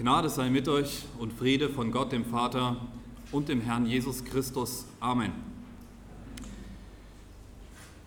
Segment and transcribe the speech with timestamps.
[0.00, 2.78] Gnade sei mit euch und Friede von Gott, dem Vater
[3.32, 4.86] und dem Herrn Jesus Christus.
[4.98, 5.30] Amen.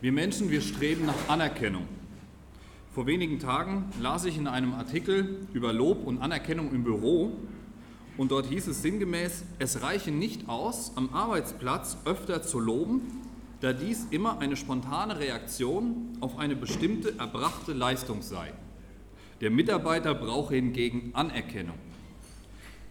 [0.01, 1.87] Wir Menschen, wir streben nach Anerkennung.
[2.95, 7.33] Vor wenigen Tagen las ich in einem Artikel über Lob und Anerkennung im Büro
[8.17, 13.01] und dort hieß es sinngemäß, es reiche nicht aus, am Arbeitsplatz öfter zu loben,
[13.61, 18.51] da dies immer eine spontane Reaktion auf eine bestimmte erbrachte Leistung sei.
[19.43, 21.77] Der Mitarbeiter brauche hingegen Anerkennung.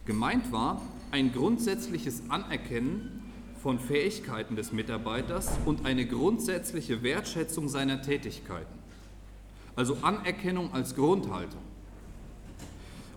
[0.04, 3.22] Gemeint war ein grundsätzliches Anerkennen
[3.62, 8.78] von Fähigkeiten des Mitarbeiters und eine grundsätzliche Wertschätzung seiner Tätigkeiten.
[9.76, 11.62] Also Anerkennung als Grundhaltung.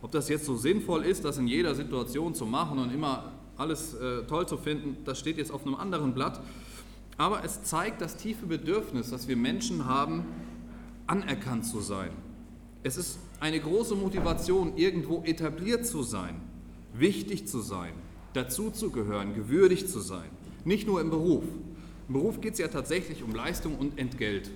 [0.02, 3.96] Ob das jetzt so sinnvoll ist, das in jeder Situation zu machen und immer alles
[3.96, 6.40] äh, toll zu finden, das steht jetzt auf einem anderen Blatt.
[7.18, 10.24] Aber es zeigt das tiefe Bedürfnis, das wir Menschen haben,
[11.06, 12.12] anerkannt zu sein.
[12.86, 16.36] Es ist eine große Motivation, irgendwo etabliert zu sein,
[16.94, 17.94] wichtig zu sein,
[18.34, 20.30] dazuzugehören, gewürdigt zu sein.
[20.66, 21.46] Nicht nur im Beruf.
[22.08, 24.52] Im Beruf geht es ja tatsächlich um Leistung und Entgelt.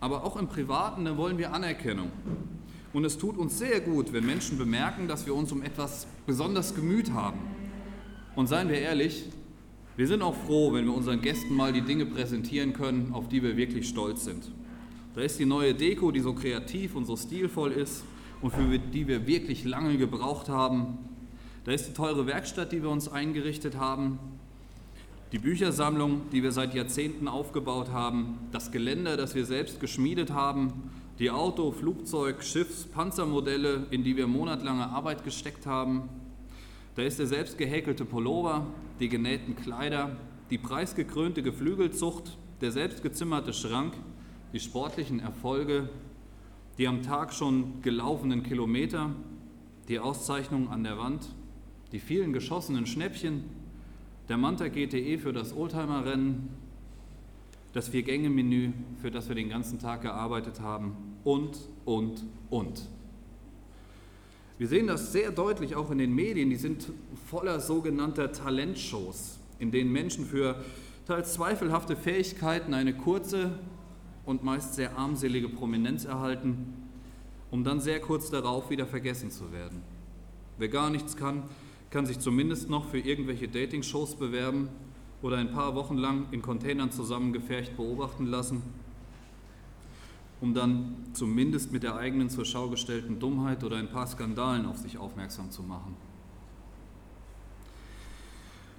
[0.00, 2.10] Aber auch im Privaten, da wollen wir Anerkennung.
[2.92, 6.74] Und es tut uns sehr gut, wenn Menschen bemerken, dass wir uns um etwas besonders
[6.74, 7.38] gemüht haben.
[8.34, 9.26] Und seien wir ehrlich,
[9.96, 13.44] wir sind auch froh, wenn wir unseren Gästen mal die Dinge präsentieren können, auf die
[13.44, 14.50] wir wirklich stolz sind.
[15.14, 18.04] Da ist die neue Deko, die so kreativ und so stilvoll ist
[18.40, 20.98] und für die wir wirklich lange gebraucht haben.
[21.64, 24.18] Da ist die teure Werkstatt, die wir uns eingerichtet haben.
[25.32, 28.38] Die Büchersammlung, die wir seit Jahrzehnten aufgebaut haben.
[28.52, 30.90] Das Geländer, das wir selbst geschmiedet haben.
[31.18, 36.08] Die Auto-, Flugzeug-, Schiffs-, Panzermodelle, in die wir monatelange Arbeit gesteckt haben
[36.94, 38.66] da ist der selbst gehäkelte Pullover,
[39.00, 40.16] die genähten Kleider,
[40.50, 43.94] die preisgekrönte Geflügelzucht, der selbst gezimmerte Schrank,
[44.52, 45.88] die sportlichen Erfolge,
[46.78, 49.10] die am Tag schon gelaufenen Kilometer,
[49.88, 51.26] die Auszeichnungen an der Wand,
[51.92, 53.44] die vielen geschossenen Schnäppchen,
[54.28, 56.48] der Manta GTE für das Oldtimer-Rennen,
[57.72, 62.88] das Vier-Gänge-Menü, für das wir den ganzen Tag gearbeitet haben und, und, und.
[64.58, 66.92] Wir sehen das sehr deutlich auch in den Medien, die sind
[67.26, 70.62] voller sogenannter Talentshows, in denen Menschen für
[71.06, 73.58] teils zweifelhafte Fähigkeiten eine kurze
[74.24, 76.74] und meist sehr armselige Prominenz erhalten,
[77.50, 79.82] um dann sehr kurz darauf wieder vergessen zu werden.
[80.58, 81.42] Wer gar nichts kann,
[81.90, 84.68] kann sich zumindest noch für irgendwelche Dating-Shows bewerben
[85.20, 88.62] oder ein paar Wochen lang in Containern zusammengefercht beobachten lassen
[90.42, 94.76] um dann zumindest mit der eigenen zur Schau gestellten Dummheit oder ein paar Skandalen auf
[94.76, 95.96] sich aufmerksam zu machen.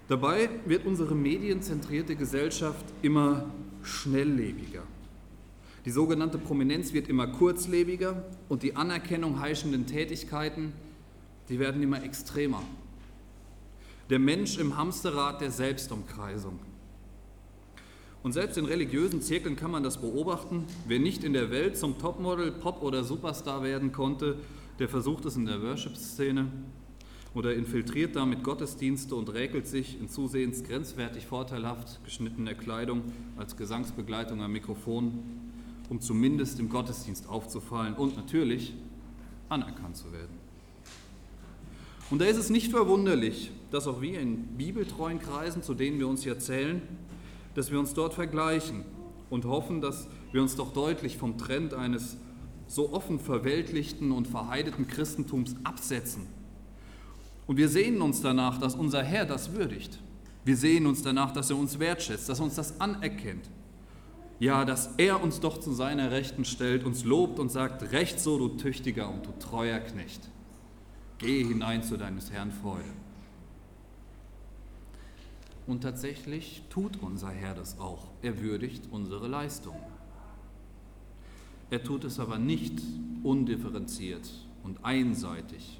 [0.09, 3.45] Dabei wird unsere medienzentrierte Gesellschaft immer
[3.81, 4.83] schnelllebiger.
[5.85, 10.71] Die sogenannte Prominenz wird immer kurzlebiger und die Anerkennung heischenden Tätigkeiten,
[11.49, 12.61] die werden immer extremer.
[14.09, 16.59] Der Mensch im Hamsterrad der Selbstumkreisung.
[18.21, 20.63] Und selbst in religiösen Zirkeln kann man das beobachten.
[20.87, 24.37] Wer nicht in der Welt zum Topmodel, Pop oder Superstar werden konnte,
[24.79, 26.47] der versucht es in der Worship-Szene
[27.33, 33.01] oder infiltriert damit Gottesdienste und räkelt sich in zusehends grenzwertig vorteilhaft geschnittener Kleidung
[33.35, 35.42] als Gesangsbegleitung am Mikrofon,
[35.93, 38.73] um zumindest im Gottesdienst aufzufallen und natürlich
[39.47, 40.35] anerkannt zu werden.
[42.09, 46.07] Und da ist es nicht verwunderlich, dass auch wir in bibeltreuen Kreisen, zu denen wir
[46.07, 46.81] uns ja zählen,
[47.53, 48.83] dass wir uns dort vergleichen
[49.29, 52.17] und hoffen, dass wir uns doch deutlich vom Trend eines
[52.65, 56.25] so offen verweltlichten und verheideten Christentums absetzen.
[57.45, 59.99] Und wir sehnen uns danach, dass unser Herr das würdigt.
[60.43, 63.47] Wir sehnen uns danach, dass er uns wertschätzt, dass er uns das anerkennt.
[64.39, 68.37] Ja, dass er uns doch zu seiner Rechten stellt, uns lobt und sagt, recht so,
[68.37, 70.29] du tüchtiger und du treuer Knecht.
[71.17, 72.83] Geh hinein zu deines Herrn Freude.
[75.65, 78.09] Und tatsächlich tut unser Herr das auch.
[78.21, 79.77] Er würdigt unsere Leistung.
[81.69, 82.81] Er tut es aber nicht
[83.23, 84.29] undifferenziert
[84.63, 85.79] und einseitig.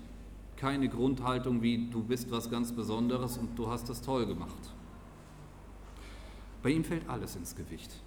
[0.56, 4.72] Keine Grundhaltung wie du bist was ganz Besonderes und du hast das toll gemacht.
[6.62, 8.02] Bei ihm fällt alles ins Gewicht.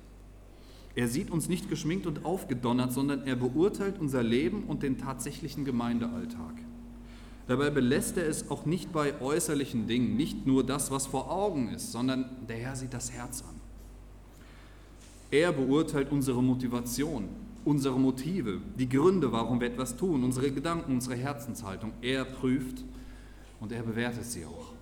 [0.97, 5.67] Er sieht uns nicht geschminkt und aufgedonnert, sondern er beurteilt unser Leben und den tatsächlichen
[5.67, 6.55] Gemeindealltag.
[7.47, 11.69] Dabei belässt er es auch nicht bei äußerlichen Dingen, nicht nur das, was vor Augen
[11.69, 13.55] ist, sondern der Herr sieht das Herz an.
[15.31, 17.29] Er beurteilt unsere Motivation,
[17.67, 21.93] unsere Motive, die Gründe, warum wir etwas tun, unsere Gedanken, unsere Herzenshaltung.
[22.01, 22.85] Er prüft
[23.61, 24.73] und er bewertet sie auch.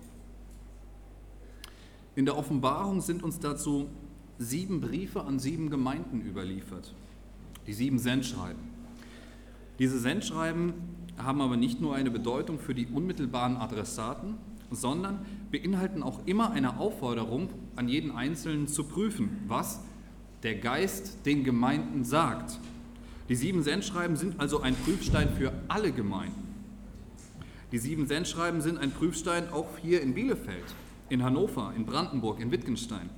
[2.15, 3.89] In der Offenbarung sind uns dazu
[4.37, 6.93] sieben Briefe an sieben Gemeinden überliefert,
[7.67, 8.61] die sieben Sendschreiben.
[9.79, 10.73] Diese Sendschreiben
[11.17, 14.35] haben aber nicht nur eine Bedeutung für die unmittelbaren Adressaten,
[14.71, 15.19] sondern
[15.51, 19.81] beinhalten auch immer eine Aufforderung an jeden Einzelnen zu prüfen, was
[20.43, 22.59] der Geist den Gemeinden sagt.
[23.29, 26.43] Die sieben Sendschreiben sind also ein Prüfstein für alle Gemeinden.
[27.71, 30.75] Die sieben Sendschreiben sind ein Prüfstein auch hier in Bielefeld,
[31.09, 33.09] in Hannover, in Brandenburg, in Wittgenstein.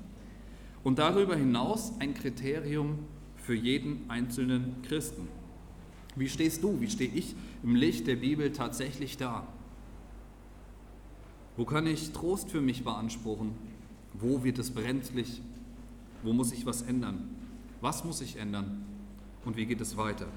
[0.88, 3.00] Und darüber hinaus ein Kriterium
[3.36, 5.28] für jeden einzelnen Christen.
[6.16, 9.45] Wie stehst du, wie stehe ich im Licht der Bibel tatsächlich da?
[11.57, 13.51] Wo kann ich Trost für mich beanspruchen?
[14.13, 15.42] Wo wird es brenzlig?
[16.24, 17.36] Wo muss ich was ändern?
[17.81, 18.86] Was muss ich ändern?
[19.44, 20.28] Und wie geht es weiter?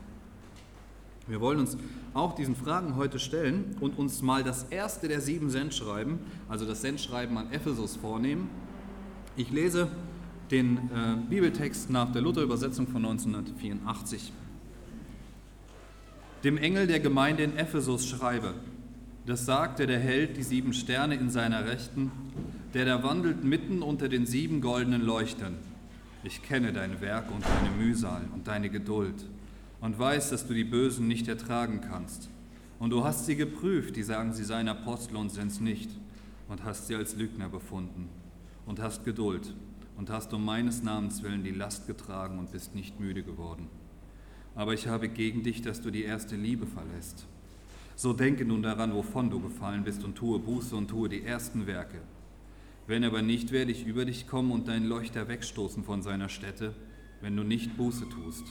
[1.29, 1.77] Wir wollen uns
[2.13, 6.19] auch diesen Fragen heute stellen und uns mal das erste der sieben Sendschreiben,
[6.49, 8.51] also das Sendschreiben an Ephesus, vornehmen.
[9.37, 9.87] Ich lese
[10.51, 14.33] den äh, Bibeltext nach der Luther-Übersetzung von 1984.
[16.43, 18.55] Dem Engel der Gemeinde in Ephesus schreibe,
[19.27, 22.11] das sagte der Held die sieben Sterne in seiner Rechten,
[22.75, 25.57] der da wandelt mitten unter den sieben goldenen Leuchtern.
[26.25, 29.27] Ich kenne dein Werk und deine Mühsal und deine Geduld
[29.81, 32.29] und weiß, dass du die Bösen nicht ertragen kannst.
[32.79, 35.91] Und du hast sie geprüft, die sagen, sie seien Apostel und sind's nicht,
[36.49, 38.09] und hast sie als Lügner befunden
[38.67, 39.55] und hast Geduld
[39.97, 43.69] und hast um meines Namens willen die Last getragen und bist nicht müde geworden.
[44.55, 47.27] Aber ich habe gegen dich, dass du die erste Liebe verlässt.
[47.97, 51.67] So denke nun daran, wovon du gefallen bist und tue Buße und tue die ersten
[51.67, 52.01] Werke.
[52.87, 56.75] Wenn aber nicht, werde ich über dich kommen und deinen Leuchter wegstoßen von seiner Stätte,
[57.21, 58.45] wenn du nicht Buße tust.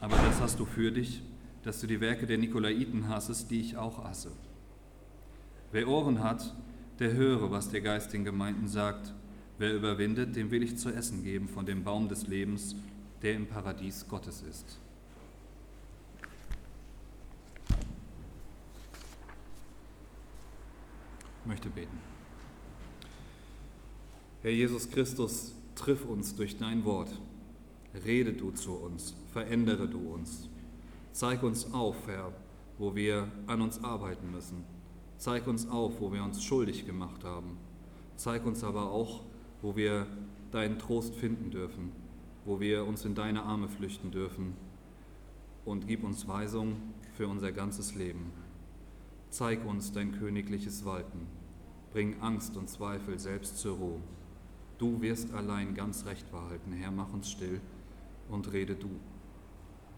[0.00, 1.22] Aber das hast du für dich,
[1.62, 4.32] dass du die Werke der Nikolaiten hassest, die ich auch hasse.
[5.72, 6.54] Wer Ohren hat,
[6.98, 9.14] der höre, was der Geist den Gemeinden sagt.
[9.60, 12.74] Wer überwindet, dem will ich zu essen geben von dem Baum des Lebens,
[13.20, 14.78] der im Paradies Gottes ist.
[21.42, 21.98] Ich möchte beten.
[24.40, 27.10] Herr Jesus Christus, triff uns durch dein Wort.
[28.06, 30.48] Rede du zu uns, verändere du uns.
[31.12, 32.32] Zeig uns auf, Herr,
[32.78, 34.64] wo wir an uns arbeiten müssen.
[35.18, 37.58] Zeig uns auf, wo wir uns schuldig gemacht haben.
[38.16, 39.20] Zeig uns aber auch,
[39.62, 40.06] wo wir
[40.50, 41.92] deinen Trost finden dürfen,
[42.44, 44.54] wo wir uns in deine Arme flüchten dürfen.
[45.64, 46.76] Und gib uns Weisung
[47.14, 48.32] für unser ganzes Leben.
[49.28, 51.26] Zeig uns dein königliches Walten.
[51.92, 54.00] Bring Angst und Zweifel selbst zur Ruhe.
[54.78, 56.72] Du wirst allein ganz recht behalten.
[56.72, 57.60] Herr, mach uns still
[58.28, 58.88] und rede du.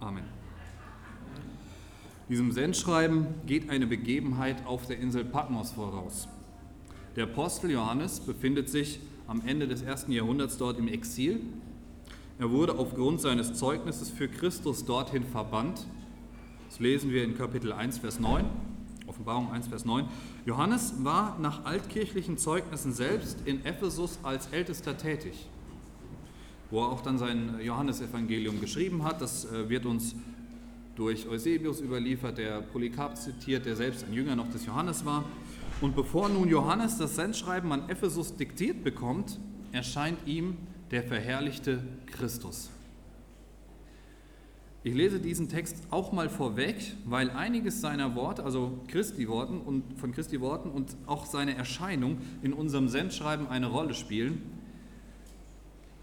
[0.00, 0.24] Amen.
[2.28, 6.28] Diesem Sendschreiben geht eine Begebenheit auf der Insel Patmos voraus.
[7.14, 9.00] Der Apostel Johannes befindet sich
[9.32, 11.40] am Ende des ersten Jahrhunderts dort im Exil.
[12.38, 15.86] Er wurde aufgrund seines Zeugnisses für Christus dorthin verbannt.
[16.68, 18.44] Das lesen wir in Kapitel 1, Vers 9,
[19.06, 20.06] Offenbarung 1, Vers 9.
[20.44, 25.46] Johannes war nach altkirchlichen Zeugnissen selbst in Ephesus als Ältester tätig
[26.72, 29.20] wo er auch dann sein Johannesevangelium geschrieben hat.
[29.20, 30.16] Das äh, wird uns
[30.96, 35.24] durch Eusebius überliefert, der Polycarp zitiert, der selbst ein Jünger noch des Johannes war.
[35.82, 39.38] Und bevor nun Johannes das Sendschreiben an Ephesus diktiert bekommt,
[39.72, 40.56] erscheint ihm
[40.90, 42.70] der verherrlichte Christus.
[44.84, 49.98] Ich lese diesen Text auch mal vorweg, weil einiges seiner Worte, also Christi Worten und
[49.98, 54.40] von Christi Worten und auch seine Erscheinung in unserem Sendschreiben eine Rolle spielen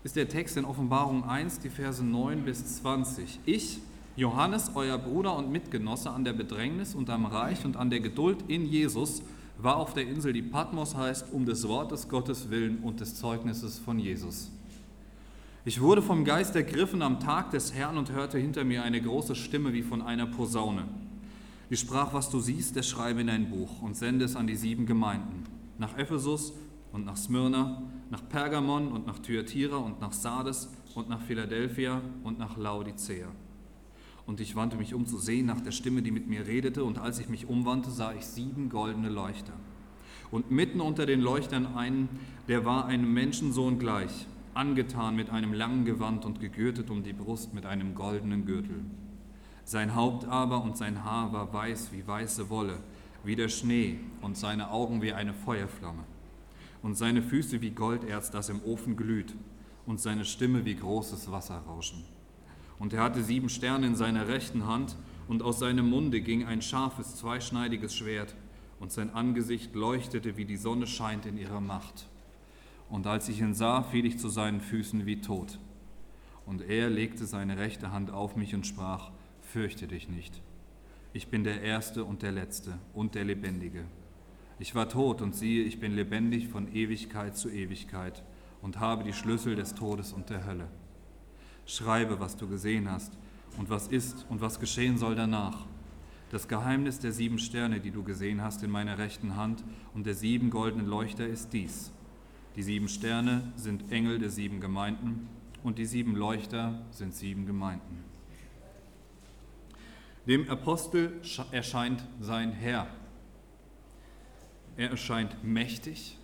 [0.04, 3.42] ist der Text in Offenbarung 1, die Verse 9 bis 20.
[3.46, 3.80] Ich,
[4.16, 8.46] Johannes, euer Bruder und Mitgenosse an der Bedrängnis und am Reich und an der Geduld
[8.48, 9.22] in Jesus,
[9.62, 13.78] war auf der Insel, die Patmos heißt, um des Wortes Gottes willen und des Zeugnisses
[13.78, 14.52] von Jesus.
[15.66, 19.36] Ich wurde vom Geist ergriffen am Tag des Herrn und hörte hinter mir eine große
[19.36, 20.86] Stimme wie von einer Posaune.
[21.70, 24.56] Die sprach, was du siehst, der schreibe in ein Buch und sende es an die
[24.56, 25.44] sieben Gemeinden,
[25.78, 26.54] nach Ephesus
[26.94, 32.40] und nach Smyrna, nach Pergamon und nach Thyatira und nach Sardes und nach Philadelphia und
[32.40, 33.28] nach Laodicea.
[34.30, 37.00] Und ich wandte mich um zu sehen nach der Stimme, die mit mir redete, und
[37.00, 39.54] als ich mich umwandte, sah ich sieben goldene Leuchter.
[40.30, 42.08] Und mitten unter den Leuchtern einen,
[42.48, 47.56] der war einem Menschensohn gleich, angetan mit einem langen Gewand und gegürtet um die Brust
[47.56, 48.86] mit einem goldenen Gürtel.
[49.66, 52.78] Sein Haupt aber und sein Haar war weiß wie weiße Wolle,
[53.24, 56.04] wie der Schnee, und seine Augen wie eine Feuerflamme
[56.84, 59.34] und seine Füße wie Golderz, das im Ofen glüht,
[59.88, 62.19] und seine Stimme wie großes Wasserrauschen.
[62.80, 64.96] Und er hatte sieben Sterne in seiner rechten Hand,
[65.28, 68.34] und aus seinem Munde ging ein scharfes, zweischneidiges Schwert,
[68.80, 72.08] und sein Angesicht leuchtete, wie die Sonne scheint in ihrer Macht.
[72.90, 75.60] Und als ich ihn sah, fiel ich zu seinen Füßen wie tot.
[76.46, 80.42] Und er legte seine rechte Hand auf mich und sprach, fürchte dich nicht.
[81.14, 83.86] Ich bin der Erste und der Letzte und der Lebendige.
[84.58, 88.24] Ich war tot und siehe, ich bin lebendig von Ewigkeit zu Ewigkeit
[88.62, 90.68] und habe die Schlüssel des Todes und der Hölle.
[91.70, 93.14] Schreibe, was du gesehen hast
[93.58, 95.68] und was ist und was geschehen soll danach.
[96.32, 100.16] Das Geheimnis der sieben Sterne, die du gesehen hast in meiner rechten Hand und der
[100.16, 101.92] sieben goldenen Leuchter ist dies.
[102.56, 105.30] Die sieben Sterne sind Engel der sieben Gemeinden
[105.64, 108.04] und die sieben Leuchter sind sieben Gemeinden.
[110.26, 111.22] Dem Apostel
[111.52, 112.88] erscheint sein Herr.
[114.76, 116.18] Er erscheint mächtig,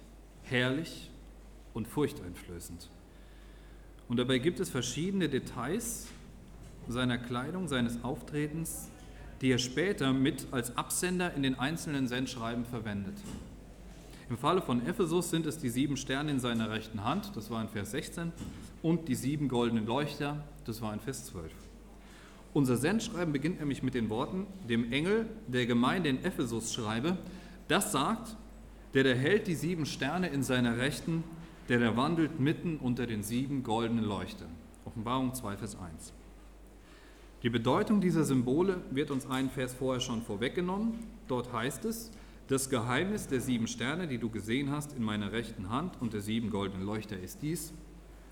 [0.44, 1.12] herrlich
[1.74, 2.90] und furchteinflößend.
[4.08, 6.08] Und dabei gibt es verschiedene Details
[6.88, 8.90] seiner Kleidung, seines Auftretens,
[9.42, 13.16] die er später mit als Absender in den einzelnen Sendschreiben verwendet.
[14.30, 17.62] Im Falle von Ephesus sind es die sieben Sterne in seiner rechten Hand, das war
[17.62, 18.32] in Vers 16,
[18.82, 21.52] und die sieben goldenen Leuchter, das war in Vers 12.
[22.54, 27.18] Unser Sendschreiben beginnt nämlich mit den Worten, dem Engel der Gemeinde in Ephesus schreibe,
[27.68, 28.36] das sagt,
[28.94, 31.24] der der hält die sieben Sterne in seiner Rechten,
[31.70, 34.50] der der wandelt mitten unter den sieben goldenen Leuchtern.
[34.86, 36.14] Offenbarung 2, Vers 1.
[37.42, 40.94] Die Bedeutung dieser Symbole wird uns einen Vers vorher schon vorweggenommen.
[41.28, 42.12] Dort heißt es,
[42.48, 46.22] das Geheimnis der sieben Sterne, die du gesehen hast in meiner rechten Hand und der
[46.22, 47.74] sieben goldenen Leuchter ist dies.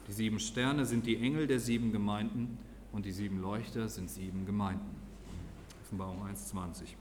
[0.08, 2.58] Die sieben Sterne sind die Engel der sieben Gemeinden
[2.92, 4.96] und die sieben Leuchter sind sieben Gemeinden.
[5.84, 6.96] Offenbarung 1,20.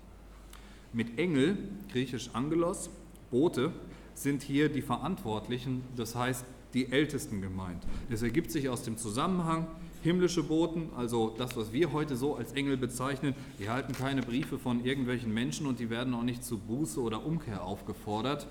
[0.95, 1.59] Mit Engel,
[1.91, 2.89] griechisch Angelos,
[3.31, 3.73] Bote,
[4.15, 7.83] sind hier die Verantwortlichen, das heißt die Ältesten gemeint.
[8.11, 9.67] Das ergibt sich aus dem Zusammenhang
[10.03, 14.59] himmlische Boten, also das, was wir heute so als Engel bezeichnen, die halten keine Briefe
[14.59, 18.49] von irgendwelchen Menschen und die werden auch nicht zu Buße oder Umkehr aufgefordert.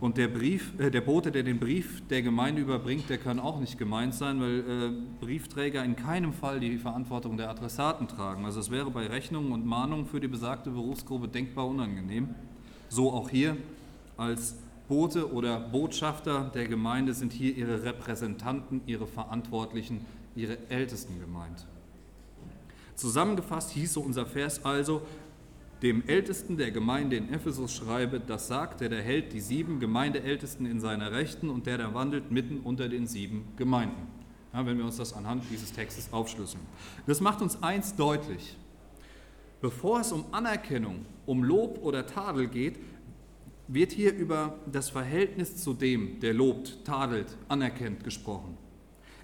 [0.00, 3.58] Und der, Brief, äh, der Bote, der den Brief der Gemeinde überbringt, der kann auch
[3.58, 8.44] nicht gemeint sein, weil äh, Briefträger in keinem Fall die Verantwortung der Adressaten tragen.
[8.44, 12.28] Also es wäre bei Rechnungen und Mahnungen für die besagte Berufsgruppe denkbar unangenehm.
[12.88, 13.56] So auch hier
[14.18, 14.56] als
[14.88, 21.66] Bote oder Botschafter der Gemeinde sind hier ihre Repräsentanten, ihre Verantwortlichen, ihre Ältesten gemeint.
[22.94, 25.02] Zusammengefasst hieße unser Vers also,
[25.82, 30.66] dem Ältesten der Gemeinde in Ephesus schreibe, das sagt, der der hält die sieben Gemeindeältesten
[30.66, 34.08] in seiner Rechten und der der wandelt mitten unter den sieben Gemeinden.
[34.52, 36.64] Ja, wenn wir uns das anhand dieses Textes aufschlüsseln.
[37.06, 38.56] Das macht uns eins deutlich.
[39.60, 42.78] Bevor es um Anerkennung, um Lob oder Tadel geht,
[43.68, 48.56] wird hier über das Verhältnis zu dem, der lobt, tadelt, anerkennt gesprochen.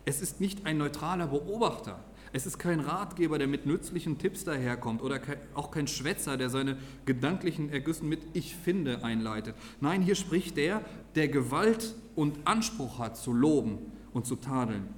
[0.05, 2.05] Es ist nicht ein neutraler Beobachter.
[2.33, 5.21] Es ist kein Ratgeber, der mit nützlichen Tipps daherkommt oder
[5.55, 9.55] auch kein Schwätzer, der seine gedanklichen Ergüssen mit Ich finde einleitet.
[9.81, 10.85] Nein, hier spricht der,
[11.15, 13.79] der Gewalt und Anspruch hat zu loben
[14.13, 14.89] und zu tadeln.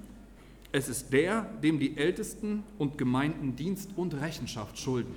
[0.71, 5.15] Es ist der, dem die Ältesten und Gemeinden Dienst und Rechenschaft schulden.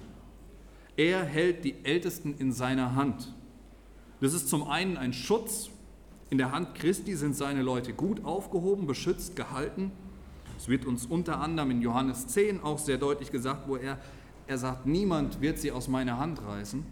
[0.97, 3.33] Er hält die Ältesten in seiner Hand
[4.21, 5.71] das ist zum einen ein Schutz.
[6.29, 9.91] In der Hand Christi sind seine Leute gut aufgehoben, beschützt, gehalten.
[10.59, 13.99] Es wird uns unter anderem in Johannes 10 auch sehr deutlich gesagt, wo er,
[14.47, 16.85] er sagt, niemand wird sie aus meiner Hand reißen.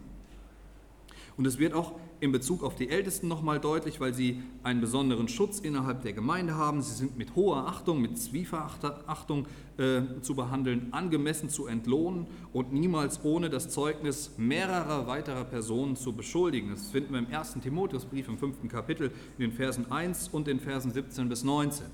[1.37, 5.27] Und es wird auch in Bezug auf die Ältesten nochmal deutlich, weil sie einen besonderen
[5.27, 6.81] Schutz innerhalb der Gemeinde haben.
[6.81, 9.47] Sie sind mit hoher Achtung, mit Zwieverachtung
[9.77, 16.13] äh, zu behandeln, angemessen zu entlohnen und niemals ohne das Zeugnis mehrerer weiterer Personen zu
[16.13, 16.71] beschuldigen.
[16.71, 17.57] Das finden wir im 1.
[17.61, 18.67] Timotheusbrief im 5.
[18.69, 21.85] Kapitel in den Versen 1 und den Versen 17 bis 19.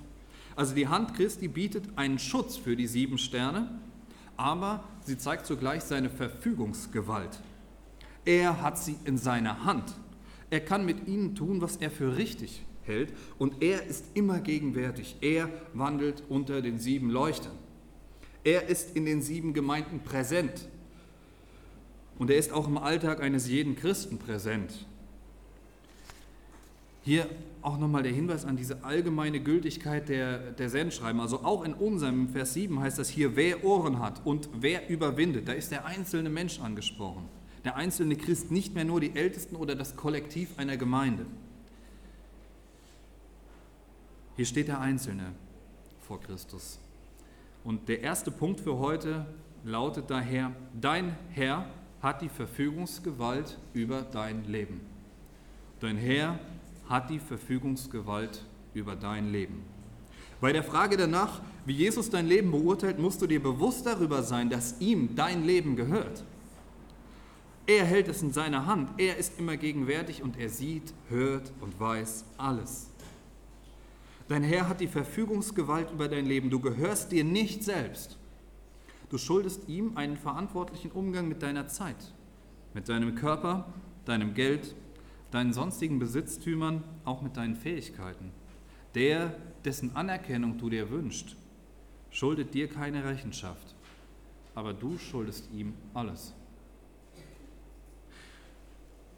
[0.55, 3.79] Also die Hand Christi bietet einen Schutz für die sieben Sterne,
[4.37, 7.39] aber sie zeigt zugleich seine Verfügungsgewalt.
[8.25, 9.93] Er hat sie in seiner Hand.
[10.49, 13.13] Er kann mit ihnen tun, was er für richtig hält.
[13.37, 15.17] Und er ist immer gegenwärtig.
[15.21, 17.53] Er wandelt unter den sieben Leuchtern.
[18.43, 20.69] Er ist in den sieben Gemeinden präsent.
[22.19, 24.85] Und er ist auch im Alltag eines jeden Christen präsent.
[27.01, 27.27] Hier
[27.61, 31.19] auch nochmal der Hinweis an diese allgemeine Gültigkeit der, der Sendschreiben.
[31.19, 35.47] Also auch in unserem Vers 7 heißt das hier, wer Ohren hat und wer überwindet.
[35.47, 37.27] Da ist der einzelne Mensch angesprochen
[37.65, 41.25] der einzelne Christ, nicht mehr nur die Ältesten oder das Kollektiv einer Gemeinde.
[44.35, 45.33] Hier steht der Einzelne
[46.07, 46.79] vor Christus.
[47.63, 49.25] Und der erste Punkt für heute
[49.63, 51.67] lautet daher, dein Herr
[52.01, 54.81] hat die Verfügungsgewalt über dein Leben.
[55.79, 56.39] Dein Herr
[56.87, 58.43] hat die Verfügungsgewalt
[58.75, 59.63] über dein Leben.
[60.39, 64.51] Bei der Frage danach, wie Jesus dein Leben beurteilt, musst du dir bewusst darüber sein,
[64.51, 66.23] dass ihm dein Leben gehört.
[67.67, 68.91] Er hält es in seiner Hand.
[68.97, 72.91] Er ist immer gegenwärtig und er sieht, hört und weiß alles.
[74.27, 76.49] Dein Herr hat die Verfügungsgewalt über dein Leben.
[76.49, 78.17] Du gehörst dir nicht selbst.
[79.09, 82.13] Du schuldest ihm einen verantwortlichen Umgang mit deiner Zeit,
[82.73, 83.73] mit deinem Körper,
[84.05, 84.75] deinem Geld,
[85.31, 88.31] deinen sonstigen Besitztümern, auch mit deinen Fähigkeiten.
[88.95, 91.35] Der, dessen Anerkennung du dir wünschst,
[92.09, 93.75] schuldet dir keine Rechenschaft,
[94.55, 96.33] aber du schuldest ihm alles.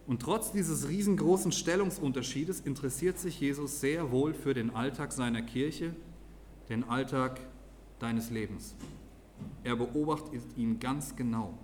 [0.08, 5.94] Und trotz dieses riesengroßen Stellungsunterschiedes interessiert sich Jesus sehr wohl für den Alltag seiner Kirche,
[6.70, 7.42] den Alltag
[8.00, 8.74] deines Lebens.
[9.66, 11.58] Er beobachtet ihn ganz genau.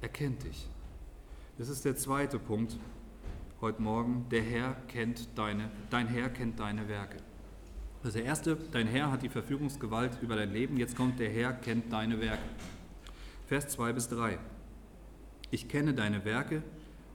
[0.00, 0.68] Er kennt dich.
[1.58, 2.78] Das ist der zweite Punkt
[3.60, 4.24] heute Morgen.
[4.30, 7.18] Der Herr kennt deine, dein Herr kennt deine Werke.
[8.02, 10.78] Ist der erste, dein Herr hat die Verfügungsgewalt über dein Leben.
[10.78, 12.44] Jetzt kommt, der Herr kennt deine Werke.
[13.46, 14.38] Vers 2 bis 3.
[15.50, 16.62] Ich kenne deine Werke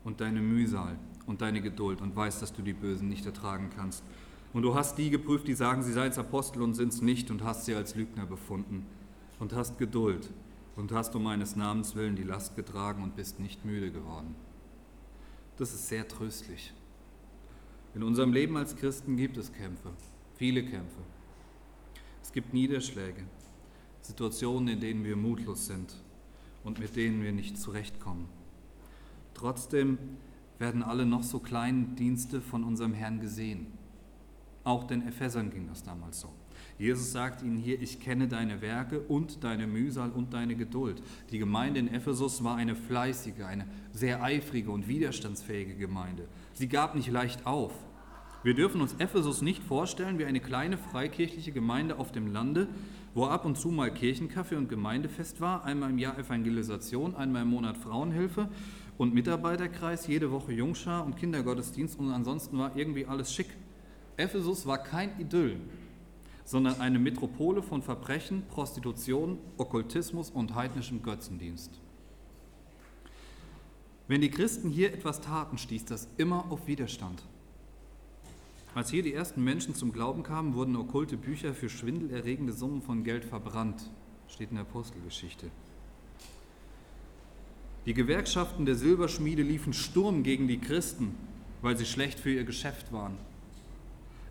[0.04, 4.04] und deine Mühsal und deine Geduld und weiß, dass du die Bösen nicht ertragen kannst.
[4.54, 7.44] Und du hast die geprüft, die sagen, sie seien Apostel und sind es nicht und
[7.44, 8.86] hast sie als Lügner befunden
[9.40, 10.30] und hast Geduld
[10.76, 14.36] und hast um meines Namens willen die Last getragen und bist nicht müde geworden.
[15.58, 16.74] Das ist sehr tröstlich.
[17.94, 19.92] In unserem Leben als Christen gibt es Kämpfe,
[20.36, 21.02] viele Kämpfe.
[22.24, 23.24] Es gibt Niederschläge,
[24.02, 25.94] Situationen, in denen wir mutlos sind
[26.64, 28.28] und mit denen wir nicht zurechtkommen.
[29.34, 29.98] Trotzdem
[30.60, 33.68] werden alle noch so kleinen Dienste von unserem Herrn gesehen.
[34.64, 36.30] Auch den Ephesern ging das damals so.
[36.78, 41.02] Jesus sagt ihnen hier, ich kenne deine Werke und deine Mühsal und deine Geduld.
[41.32, 46.28] Die Gemeinde in Ephesus war eine fleißige, eine sehr eifrige und widerstandsfähige Gemeinde.
[46.54, 47.74] Sie gab nicht leicht auf.
[48.44, 52.68] Wir dürfen uns Ephesus nicht vorstellen wie eine kleine freikirchliche Gemeinde auf dem Lande,
[53.14, 57.50] wo ab und zu mal Kirchenkaffee und Gemeindefest war, einmal im Jahr Evangelisation, einmal im
[57.50, 58.50] Monat Frauenhilfe
[59.02, 63.48] und Mitarbeiterkreis, jede Woche Jungschar und Kindergottesdienst und ansonsten war irgendwie alles schick.
[64.16, 65.60] Ephesus war kein Idyll,
[66.46, 71.82] sondern eine Metropole von Verbrechen, Prostitution, Okkultismus und heidnischem Götzendienst.
[74.08, 77.24] Wenn die Christen hier etwas taten, stieß das immer auf Widerstand.
[78.76, 83.04] Als hier die ersten Menschen zum Glauben kamen, wurden okkulte Bücher für schwindelerregende Summen von
[83.04, 83.90] Geld verbrannt,
[84.28, 85.50] steht in der Apostelgeschichte.
[87.86, 91.16] Die Gewerkschaften der Silberschmiede liefen Sturm gegen die Christen,
[91.62, 93.18] weil sie schlecht für ihr Geschäft waren.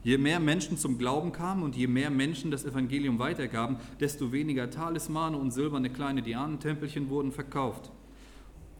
[0.04, 4.70] Je mehr Menschen zum Glauben kamen und je mehr Menschen das Evangelium weitergaben, desto weniger
[4.70, 7.90] Talismane und silberne kleine Dianentempelchen wurden verkauft.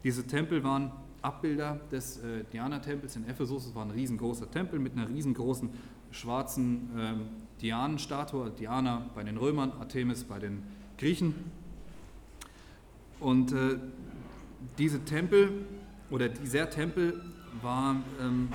[0.03, 3.67] Diese Tempel waren Abbilder des äh, Diana-Tempels in Ephesus.
[3.67, 5.69] Es war ein riesengroßer Tempel mit einer riesengroßen
[6.09, 10.63] schwarzen äh, Dianenstatue, Diana bei den Römern, Artemis bei den
[10.97, 11.35] Griechen.
[13.19, 13.77] Und äh,
[14.77, 15.65] diese Tempel
[16.09, 17.21] oder dieser Tempel
[17.61, 18.49] war, ähm,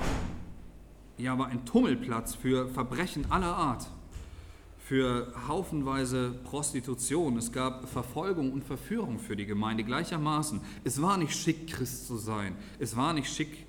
[1.19, 3.87] ja, war ein Tummelplatz für Verbrechen aller Art,
[4.79, 7.37] für haufenweise Prostitution.
[7.37, 10.61] Es gab Verfolgung und Verführung für die Gemeinde gleichermaßen.
[10.85, 12.55] Es war nicht schick, Christ zu sein.
[12.79, 13.67] Es war nicht schick,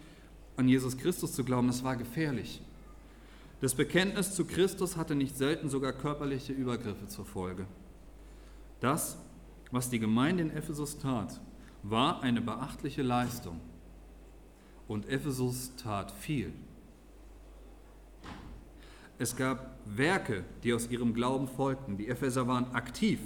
[0.58, 1.70] an Jesus Christus zu glauben.
[1.70, 2.62] Es war gefährlich.
[3.62, 7.66] Das Bekenntnis zu Christus hatte nicht selten sogar körperliche Übergriffe zur Folge.
[8.80, 9.18] Das,
[9.72, 11.42] was die Gemeinde in Ephesus tat,
[11.84, 13.60] war eine beachtliche Leistung
[14.88, 16.54] und Ephesus tat viel.
[19.20, 21.98] Es gab Werke, die aus ihrem Glauben folgten.
[21.98, 23.20] Die Epheser waren aktiv.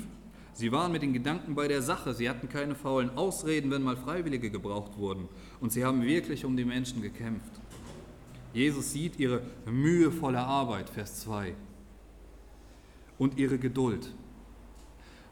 [0.54, 2.14] Sie waren mit den Gedanken bei der Sache.
[2.14, 5.28] Sie hatten keine faulen Ausreden, wenn mal Freiwillige gebraucht wurden.
[5.60, 7.60] Und sie haben wirklich um die Menschen gekämpft.
[8.54, 11.56] Jesus sieht ihre mühevolle Arbeit, Vers 2,
[13.18, 14.14] und ihre Geduld.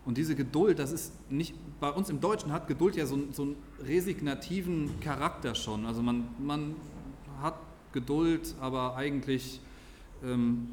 [0.09, 3.43] Und diese Geduld, das ist nicht, bei uns im Deutschen hat Geduld ja so, so
[3.43, 5.85] einen resignativen Charakter schon.
[5.85, 6.73] Also man, man
[7.43, 7.53] hat
[7.93, 9.61] Geduld, aber eigentlich
[10.23, 10.67] ähm,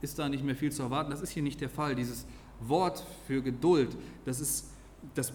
[0.00, 1.10] ist da nicht mehr viel zu erwarten.
[1.10, 1.94] Das ist hier nicht der Fall.
[1.94, 2.24] Dieses
[2.60, 4.70] Wort für Geduld, das ist,
[5.14, 5.34] das,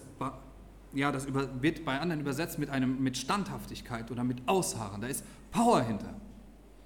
[0.91, 4.99] ja, das über, wird bei anderen übersetzt mit, einem, mit Standhaftigkeit oder mit Ausharren.
[4.99, 6.15] Da ist Power hinter.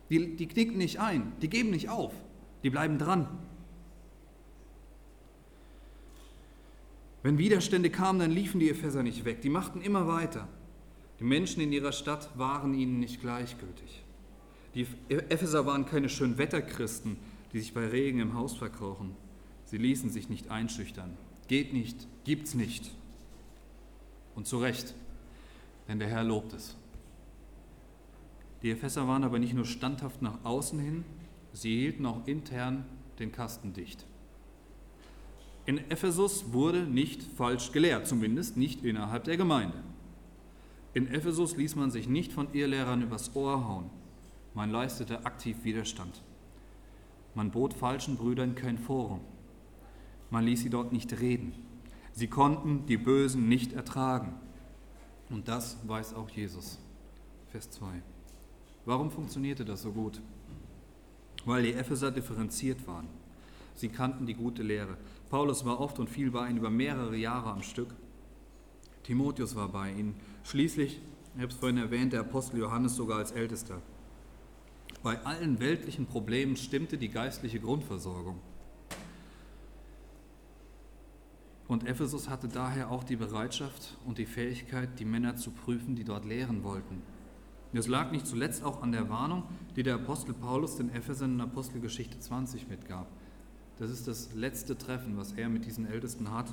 [0.10, 2.12] Die, die knicken nicht ein, die geben nicht auf,
[2.62, 3.26] die bleiben dran.
[7.26, 9.42] Wenn Widerstände kamen, dann liefen die Epheser nicht weg.
[9.42, 10.48] Die machten immer weiter.
[11.20, 14.04] Die Menschen in ihrer Stadt waren ihnen nicht gleichgültig.
[14.76, 17.18] Die Epheser waren keine Schönwetterchristen,
[17.52, 19.16] die sich bei Regen im Haus verkrochen.
[19.66, 21.18] Sie ließen sich nicht einschüchtern.
[21.48, 22.92] Geht nicht, gibt's nicht.
[24.36, 24.94] Und zu Recht,
[25.88, 26.78] denn der Herr lobt es.
[28.62, 31.04] Die Epheser waren aber nicht nur standhaft nach außen hin,
[31.54, 32.86] sie hielten auch intern
[33.18, 34.06] den Kasten dicht.
[35.66, 39.78] In Ephesus wurde nicht falsch gelehrt, zumindest nicht innerhalb der Gemeinde.
[40.94, 43.90] In Ephesus ließ man sich nicht von Irrlehrern übers Ohr hauen.
[44.54, 46.22] Man leistete aktiv Widerstand.
[47.34, 49.20] Man bot falschen Brüdern kein Forum.
[50.30, 51.54] Man ließ sie dort nicht reden.
[52.14, 54.34] Sie konnten die Bösen nicht ertragen.
[55.30, 56.80] Und das weiß auch Jesus.
[57.52, 57.88] Vers 2.
[58.86, 60.22] Warum funktionierte das so gut?
[61.44, 63.08] Weil die Epheser differenziert waren.
[63.76, 64.98] Sie kannten die gute Lehre.
[65.36, 67.94] Paulus war oft und viel bei ihnen über mehrere Jahre am Stück.
[69.04, 70.16] Timotheus war bei ihnen.
[70.46, 71.02] Schließlich,
[71.36, 73.82] ich habe es vorhin erwähnt, der Apostel Johannes sogar als Ältester.
[75.04, 78.40] Bei allen weltlichen Problemen stimmte die geistliche Grundversorgung.
[81.68, 86.06] Und Ephesus hatte daher auch die Bereitschaft und die Fähigkeit, die Männer zu prüfen, die
[86.06, 87.02] dort lehren wollten.
[87.74, 89.44] Das lag nicht zuletzt auch an der Warnung,
[89.76, 93.10] die der Apostel Paulus den Ephesern in Apostelgeschichte 20 mitgab.
[93.78, 96.48] Das ist das letzte Treffen, was er mit diesen Ältesten hat.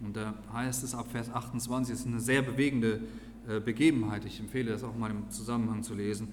[0.00, 3.00] Und da heißt es ab Vers 28, es ist eine sehr bewegende
[3.48, 4.24] äh, Begebenheit.
[4.24, 6.28] Ich empfehle das auch mal im Zusammenhang zu lesen.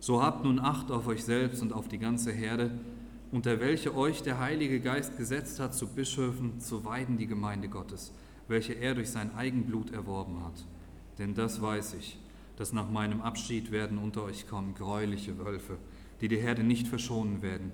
[0.00, 2.70] So habt nun Acht auf euch selbst und auf die ganze Herde,
[3.30, 8.12] unter welche euch der Heilige Geist gesetzt hat, zu Bischöfen zu weiden die Gemeinde Gottes,
[8.46, 10.64] welche er durch sein Eigenblut erworben hat.
[11.18, 12.18] Denn das weiß ich,
[12.56, 15.76] dass nach meinem Abschied werden unter euch kommen gräuliche Wölfe,
[16.20, 17.72] die die Herde nicht verschonen werden.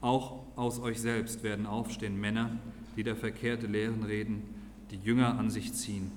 [0.00, 2.50] Auch aus euch selbst werden aufstehen Männer,
[2.96, 4.42] die der verkehrte Lehren reden,
[4.90, 6.12] die Jünger an sich ziehen.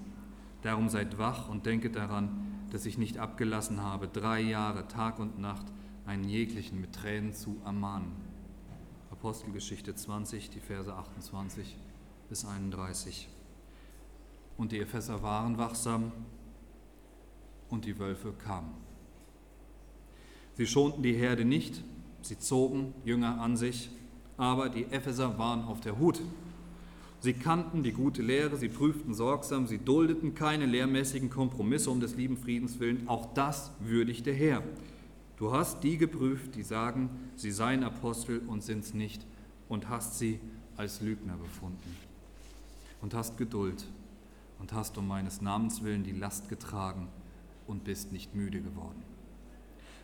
[0.61, 2.29] Darum seid wach und denket daran,
[2.71, 5.65] dass ich nicht abgelassen habe, drei Jahre, Tag und Nacht,
[6.05, 8.11] einen jeglichen mit Tränen zu ermahnen.
[9.11, 11.77] Apostelgeschichte 20, die Verse 28
[12.29, 13.29] bis 31.
[14.57, 16.11] Und die Epheser waren wachsam
[17.69, 18.71] und die Wölfe kamen.
[20.53, 21.83] Sie schonten die Herde nicht,
[22.21, 23.89] sie zogen Jünger an sich,
[24.37, 26.21] aber die Epheser waren auf der Hut.
[27.19, 32.15] Sie kannten die gute Lehre, sie prüften sorgsam, sie duldeten keine lehrmäßigen Kompromisse um des
[32.15, 33.07] lieben Friedens willen.
[33.07, 34.63] Auch das würdigte Herr.
[35.37, 39.25] Du hast die geprüft, die sagen, sie seien Apostel und sind's nicht,
[39.69, 40.39] und hast sie
[40.77, 41.95] als Lügner befunden.
[43.01, 43.85] Und hast Geduld
[44.59, 47.07] und hast um meines Namens willen die Last getragen
[47.67, 49.01] und bist nicht müde geworden.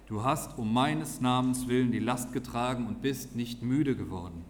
[0.08, 4.46] Du hast um meines Namens willen die Last getragen und bist nicht müde geworden.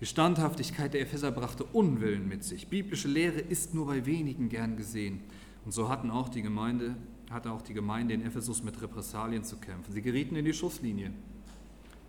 [0.00, 2.68] Die Standhaftigkeit der Epheser brachte Unwillen mit sich.
[2.68, 5.20] Biblische Lehre ist nur bei wenigen gern gesehen.
[5.64, 6.94] Und so hatten auch die Gemeinde
[7.30, 9.92] hatte auch die Gemeinde in Ephesus mit Repressalien zu kämpfen.
[9.92, 11.12] Sie gerieten in die Schusslinie.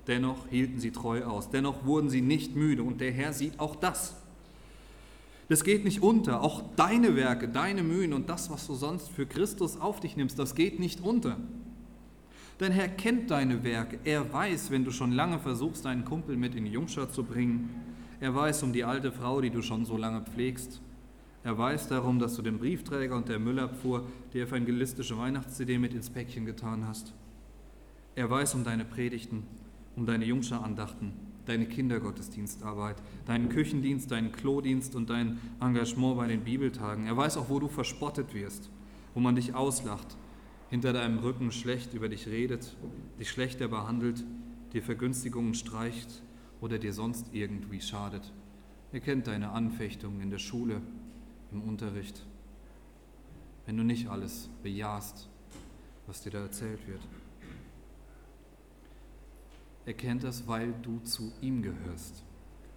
[0.07, 1.49] Dennoch hielten sie treu aus.
[1.49, 2.83] Dennoch wurden sie nicht müde.
[2.83, 4.15] Und der Herr sieht auch das.
[5.49, 6.41] Das geht nicht unter.
[6.41, 10.39] Auch deine Werke, deine Mühen und das, was du sonst für Christus auf dich nimmst,
[10.39, 11.37] das geht nicht unter.
[12.59, 13.99] Dein Herr kennt deine Werke.
[14.03, 17.69] Er weiß, wenn du schon lange versuchst, deinen Kumpel mit in die Jungschar zu bringen.
[18.19, 20.81] Er weiß um die alte Frau, die du schon so lange pflegst.
[21.45, 26.09] Er weiß darum, dass du den Briefträger und der Müllabfuhr die evangelistische Weihnachts-CD mit ins
[26.09, 27.13] Päckchen getan hast.
[28.15, 29.43] Er weiß um deine Predigten,
[29.95, 31.13] um deine Jungscherandachten,
[31.45, 37.07] deine Kindergottesdienstarbeit, deinen Küchendienst, deinen Klodienst und dein Engagement bei den Bibeltagen.
[37.07, 38.69] Er weiß auch, wo du verspottet wirst,
[39.13, 40.17] wo man dich auslacht,
[40.69, 42.75] hinter deinem Rücken schlecht über dich redet,
[43.19, 44.23] dich schlechter behandelt,
[44.73, 46.23] dir Vergünstigungen streicht
[46.61, 48.31] oder dir sonst irgendwie schadet.
[48.91, 50.81] Er kennt deine Anfechtungen in der Schule,
[51.51, 52.25] im Unterricht,
[53.65, 55.29] wenn du nicht alles bejahst,
[56.05, 57.01] was dir da erzählt wird.
[59.85, 62.23] Er kennt das, weil du zu ihm gehörst.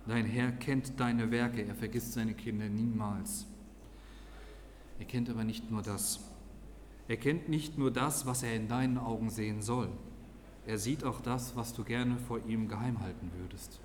[0.06, 3.46] Dein Herr kennt deine Werke, er vergisst seine Kinder niemals.
[4.98, 6.31] Er kennt aber nicht nur das.
[7.08, 9.88] Er kennt nicht nur das, was er in deinen Augen sehen soll.
[10.66, 13.80] Er sieht auch das, was du gerne vor ihm geheim halten würdest.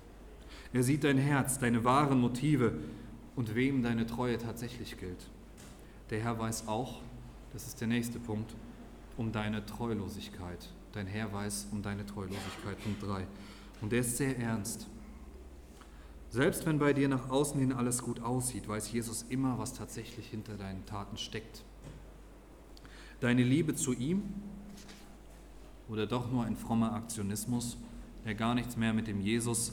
[0.72, 2.78] Er sieht dein Herz, deine wahren Motive
[3.34, 5.28] und wem deine Treue tatsächlich gilt.
[6.10, 7.00] Der Herr weiß auch,
[7.52, 8.54] das ist der nächste Punkt,
[9.16, 10.68] um deine Treulosigkeit.
[10.92, 12.82] Dein Herr weiß um deine Treulosigkeit.
[12.82, 13.26] Punkt 3.
[13.80, 14.86] Und der ist sehr ernst.
[16.30, 20.28] Selbst wenn bei dir nach außen hin alles gut aussieht, weiß Jesus immer, was tatsächlich
[20.28, 21.64] hinter deinen Taten steckt.
[23.20, 24.22] Deine Liebe zu ihm
[25.88, 27.76] oder doch nur ein frommer Aktionismus,
[28.24, 29.72] der gar nichts mehr mit dem Jesus,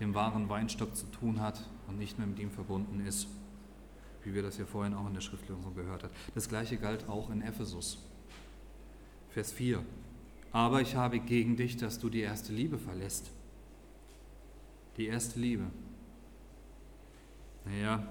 [0.00, 3.26] dem wahren Weinstock zu tun hat, und nicht mehr mit ihm verbunden ist,
[4.22, 6.12] wie wir das ja vorhin auch in der Schriftlesung gehört haben.
[6.34, 7.98] Das gleiche galt auch in Ephesus.
[9.30, 9.82] Vers 4.
[10.52, 13.30] Aber ich habe gegen dich, dass du die erste Liebe verlässt.
[14.96, 15.64] Die erste Liebe.
[17.64, 18.06] Naja,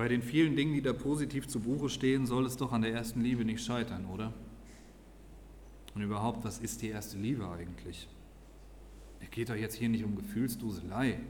[0.00, 2.90] bei den vielen Dingen, die da positiv zu Buche stehen, soll es doch an der
[2.90, 4.32] ersten Liebe nicht scheitern, oder?
[5.94, 8.08] Und überhaupt, was ist die erste Liebe eigentlich?
[9.20, 11.20] Es geht doch jetzt hier nicht um Gefühlsduselei.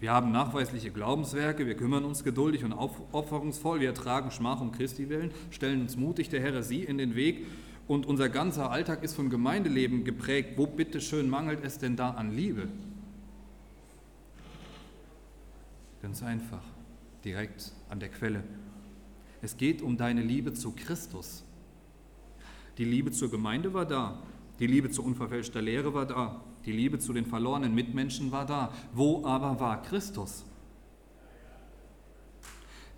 [0.00, 5.08] Wir haben nachweisliche Glaubenswerke, wir kümmern uns geduldig und aufopferungsvoll, wir ertragen Schmach um Christi
[5.08, 7.46] willen, stellen uns mutig der Heresie in den Weg
[7.86, 10.54] und unser ganzer Alltag ist vom Gemeindeleben geprägt.
[10.56, 12.66] Wo bitteschön mangelt es denn da an Liebe?
[16.02, 16.75] Ganz einfach.
[17.26, 18.44] Direkt an der Quelle.
[19.42, 21.44] Es geht um deine Liebe zu Christus.
[22.78, 24.22] Die Liebe zur Gemeinde war da,
[24.60, 28.72] die Liebe zu unverfälschter Lehre war da, die Liebe zu den verlorenen Mitmenschen war da.
[28.92, 30.44] Wo aber war Christus?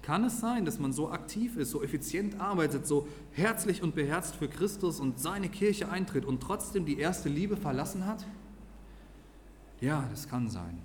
[0.02, 4.36] Kann es sein, dass man so aktiv ist, so effizient arbeitet, so herzlich und beherzt
[4.36, 8.24] für Christus und seine Kirche eintritt und trotzdem die erste Liebe verlassen hat?
[9.80, 10.78] Ja, das kann sein.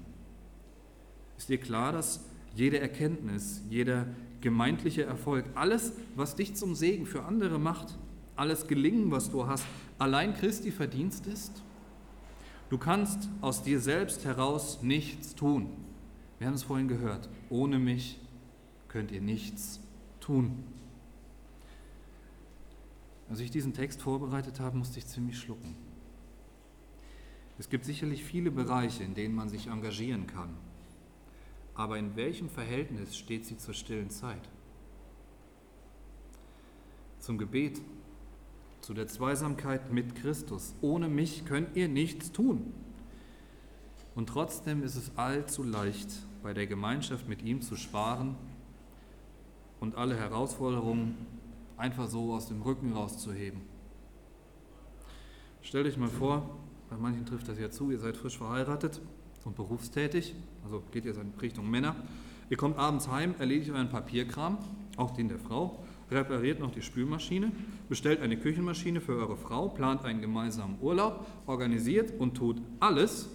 [1.37, 2.21] Ist dir klar, dass
[2.55, 4.07] jede Erkenntnis, jeder
[4.41, 7.97] gemeindliche Erfolg, alles, was dich zum Segen für andere macht,
[8.35, 9.65] alles Gelingen, was du hast,
[9.97, 11.63] allein Christi Verdienst ist?
[12.69, 15.69] Du kannst aus dir selbst heraus nichts tun.
[16.39, 17.29] Wir haben es vorhin gehört.
[17.49, 18.19] Ohne mich
[18.87, 19.79] könnt ihr nichts
[20.19, 20.63] tun.
[23.29, 25.75] Als ich diesen Text vorbereitet habe, musste ich ziemlich schlucken.
[27.57, 30.49] Es gibt sicherlich viele Bereiche, in denen man sich engagieren kann.
[31.75, 34.49] Aber in welchem Verhältnis steht sie zur stillen Zeit?
[37.19, 37.81] Zum Gebet,
[38.81, 40.75] zu der Zweisamkeit mit Christus.
[40.81, 42.73] Ohne mich könnt ihr nichts tun.
[44.13, 46.09] Und trotzdem ist es allzu leicht,
[46.43, 48.35] bei der Gemeinschaft mit ihm zu sparen
[49.79, 51.17] und alle Herausforderungen
[51.77, 53.61] einfach so aus dem Rücken rauszuheben.
[55.61, 56.57] Stellt euch mal vor,
[56.89, 59.01] bei manchen trifft das ja zu, ihr seid frisch verheiratet
[59.45, 61.95] und berufstätig, also geht ihr in Richtung Männer.
[62.49, 64.57] Ihr kommt abends heim, erledigt euren Papierkram,
[64.97, 65.79] auch den der Frau,
[66.11, 67.51] repariert noch die Spülmaschine,
[67.89, 73.29] bestellt eine Küchenmaschine für eure Frau, plant einen gemeinsamen Urlaub, organisiert und tut alles,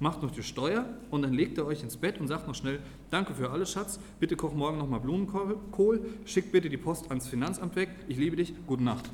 [0.00, 2.80] macht noch die Steuer und dann legt er euch ins Bett und sagt noch schnell,
[3.10, 7.76] danke für alles, Schatz, bitte koch morgen nochmal Blumenkohl, schick bitte die Post ans Finanzamt
[7.76, 9.04] weg, ich liebe dich, gute Nacht.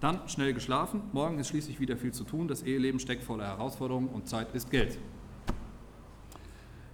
[0.00, 4.08] Dann schnell geschlafen, morgen ist schließlich wieder viel zu tun, das Eheleben steckt voller Herausforderungen
[4.08, 4.98] und Zeit ist Geld.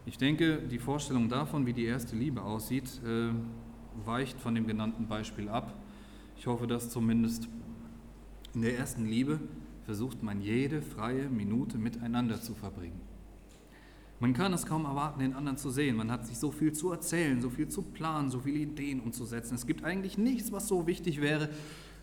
[0.06, 3.30] Ich denke, die Vorstellung davon, wie die erste Liebe aussieht, äh,
[4.06, 5.74] weicht von dem genannten Beispiel ab.
[6.36, 7.48] Ich hoffe, dass zumindest
[8.54, 9.40] in der ersten Liebe
[9.84, 13.00] versucht man jede freie Minute miteinander zu verbringen.
[14.20, 15.96] Man kann es kaum erwarten, den anderen zu sehen.
[15.96, 19.54] Man hat sich so viel zu erzählen, so viel zu planen, so viele Ideen umzusetzen.
[19.54, 21.50] Es gibt eigentlich nichts, was so wichtig wäre,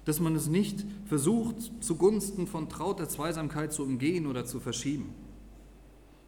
[0.06, 5.14] dass man es nicht versucht, zugunsten von trauter Zweisamkeit zu umgehen oder zu verschieben.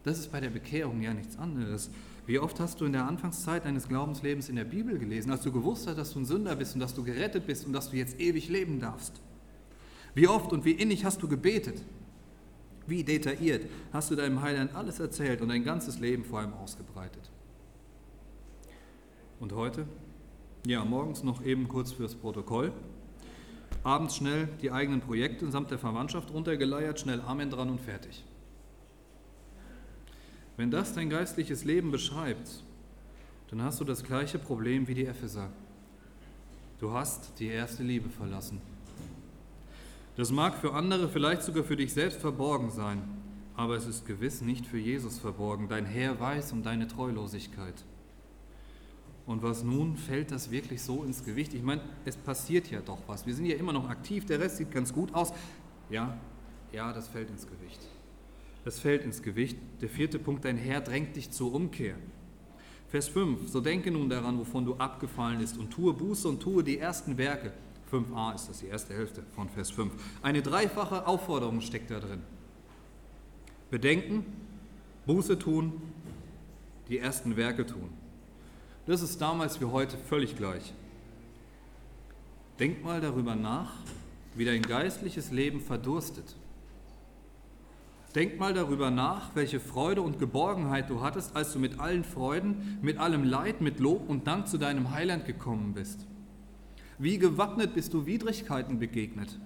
[0.04, 1.90] Das ist bei der Bekehrung ja nichts anderes.
[2.26, 5.52] Wie oft hast du in der Anfangszeit deines Glaubenslebens in der Bibel gelesen, als du
[5.52, 7.98] gewusst hast, dass du ein Sünder bist und dass du gerettet bist und dass du
[7.98, 9.22] jetzt ewig leben darfst?
[10.14, 11.84] Wie oft und wie innig hast du gebetet?
[12.88, 17.30] Wie detailliert hast du deinem Heiland alles erzählt und dein ganzes Leben vor ihm ausgebreitet?
[19.40, 19.86] Und heute?
[20.66, 22.74] Ja, morgens noch eben kurz fürs Protokoll.
[23.84, 28.26] Abends schnell die eigenen Projekte samt der Verwandtschaft runtergeleiert, schnell Amen dran und fertig.
[30.60, 32.66] Wenn das dein geistliches Leben beschreibt,
[33.50, 35.48] dann hast du das gleiche Problem wie die Epheser.
[36.80, 38.60] Du hast die erste Liebe verlassen.
[40.18, 43.02] Das mag für andere, vielleicht sogar für dich selbst verborgen sein,
[43.56, 45.70] aber es ist gewiss nicht für Jesus verborgen.
[45.70, 47.86] Dein Herr weiß um deine Treulosigkeit.
[49.28, 51.54] Und was nun, fällt das wirklich so ins Gewicht?
[51.54, 53.26] Ich meine, es passiert ja doch was.
[53.26, 55.32] Wir sind ja immer noch aktiv, der Rest sieht ganz gut aus.
[55.90, 56.18] Ja,
[56.74, 57.80] ja, das fällt ins Gewicht.
[58.70, 59.58] Das fällt ins Gewicht.
[59.82, 61.96] Der vierte Punkt, dein Herr drängt dich zur Umkehr.
[62.90, 66.64] Vers 5, so denke nun daran, wovon du abgefallen bist und tue Buße und tue
[66.64, 67.52] die ersten Werke
[67.92, 69.92] 5a ist das, die erste Hälfte von Vers 5.
[70.22, 72.22] Eine dreifache Aufforderung steckt da drin.
[73.72, 74.24] Bedenken,
[75.08, 75.82] Buße tun,
[76.90, 77.90] die ersten Werke tun.
[78.86, 80.76] Das ist damals wie heute völlig gleich.
[82.60, 83.74] Denk mal darüber nach,
[84.36, 86.36] wie dein geistliches Leben verdurstet.
[88.16, 92.80] Denk mal darüber nach, welche Freude und Geborgenheit du hattest, als du mit allen Freuden,
[92.82, 96.08] mit allem Leid, mit Lob und Dank zu deinem Heiland gekommen bist.
[96.98, 99.40] Wie gewappnet bist du Widrigkeiten begegnet?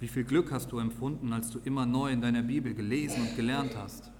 [0.00, 3.36] Wie viel Glück hast du empfunden, als du immer neu in deiner Bibel gelesen und
[3.36, 4.10] gelernt hast?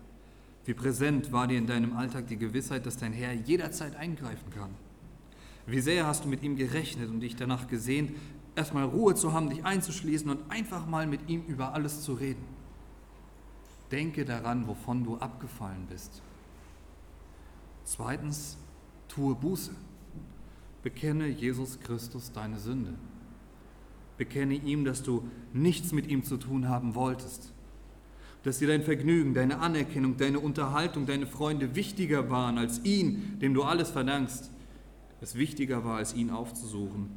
[0.65, 4.71] Wie präsent war dir in deinem Alltag die Gewissheit, dass dein Herr jederzeit eingreifen kann?
[5.67, 8.13] Wie sehr hast du mit ihm gerechnet und dich danach gesehnt,
[8.55, 12.62] erstmal Ruhe zu haben, dich einzuschließen und einfach mal mit ihm über alles zu reden?
[13.93, 16.23] Denke daran, wovon du abgefallen bist.
[17.85, 18.57] Zweitens,
[19.07, 19.73] tue Buße.
[20.83, 22.95] Bekenne Jesus Christus deine Sünde.
[24.17, 27.53] Bekenne ihm, dass du nichts mit ihm zu tun haben wolltest.
[28.43, 33.55] Dass dir dein Vergnügen, deine Anerkennung, deine Unterhaltung, deine Freunde wichtiger waren als ihn, dem
[33.55, 34.51] du alles verdankst.
[35.21, 37.11] Es wichtiger war, als ihn aufzusuchen,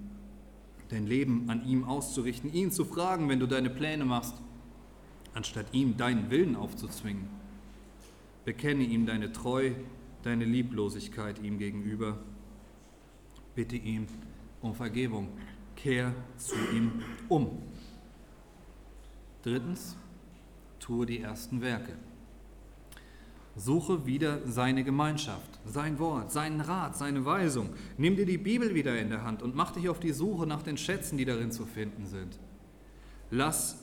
[0.90, 4.36] dein Leben an ihm auszurichten, ihn zu fragen, wenn du deine Pläne machst,
[5.36, 7.28] anstatt ihm deinen Willen aufzuzwingen.
[8.46, 9.72] Bekenne ihm deine Treu,
[10.24, 12.18] deine Lieblosigkeit ihm gegenüber
[13.56, 14.08] Bitte ihn
[14.62, 15.30] um Vergebung.
[15.76, 17.62] Kehr zu ihm um.
[19.44, 19.96] Drittens,
[20.80, 21.94] tue die ersten Werke.
[23.56, 27.70] Suche wieder seine Gemeinschaft, sein Wort, seinen Rat, seine Weisung.
[27.98, 30.62] Nimm dir die Bibel wieder in der Hand und mach dich auf die Suche nach
[30.62, 32.38] den Schätzen, die darin zu finden sind.
[33.32, 33.82] Lass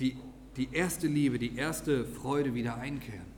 [0.00, 0.16] die,
[0.56, 3.32] die erste Liebe, die erste Freude wieder einkehren.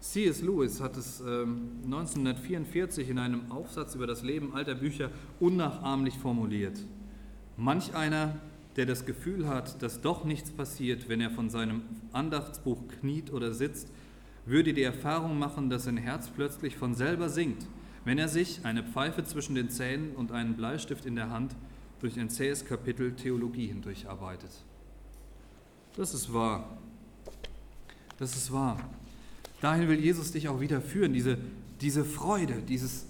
[0.00, 0.40] C.S.
[0.40, 5.10] Lewis hat es ähm, 1944 in einem Aufsatz über das Leben alter Bücher
[5.40, 6.80] unnachahmlich formuliert.
[7.56, 8.40] Manch einer
[8.76, 11.82] der das Gefühl hat, dass doch nichts passiert, wenn er von seinem
[12.12, 13.90] Andachtsbuch kniet oder sitzt,
[14.46, 17.66] würde die Erfahrung machen, dass sein Herz plötzlich von selber sinkt,
[18.04, 21.54] wenn er sich, eine Pfeife zwischen den Zähnen und einen Bleistift in der Hand,
[22.00, 24.50] durch ein zähes Kapitel Theologie hindurcharbeitet.
[25.96, 26.78] Das ist wahr.
[28.18, 28.78] Das ist wahr.
[29.60, 31.38] Dahin will Jesus dich auch wieder führen, diese,
[31.80, 33.06] diese Freude, dieses,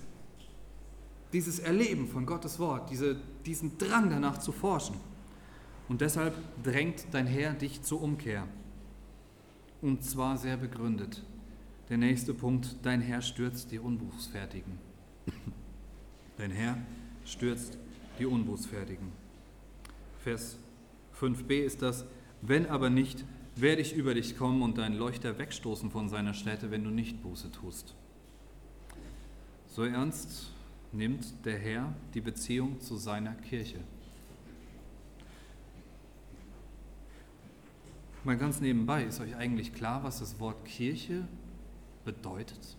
[1.33, 3.17] dieses Erleben von Gottes Wort, diese,
[3.47, 4.97] diesen Drang danach zu forschen.
[5.89, 8.47] Und deshalb drängt dein Herr dich zur Umkehr.
[9.83, 11.23] Und zwar sehr begründet.
[11.89, 14.79] Der nächste Punkt, dein Herr stürzt die Unbußfertigen.
[16.37, 16.79] Dein Herr
[17.25, 17.77] stürzt
[18.19, 19.09] die Unbußfertigen.
[20.23, 20.57] Vers
[21.21, 22.05] 5b ist das,
[22.43, 23.25] wenn aber nicht,
[23.57, 27.23] werde ich über dich kommen und deinen Leuchter wegstoßen von seiner Stätte, wenn du nicht
[27.23, 27.95] Buße tust.
[29.67, 30.53] So ernst
[30.93, 33.79] nimmt der Herr die Beziehung zu seiner Kirche.
[38.25, 41.27] Mal ganz nebenbei, ist euch eigentlich klar, was das Wort Kirche
[42.05, 42.77] bedeutet?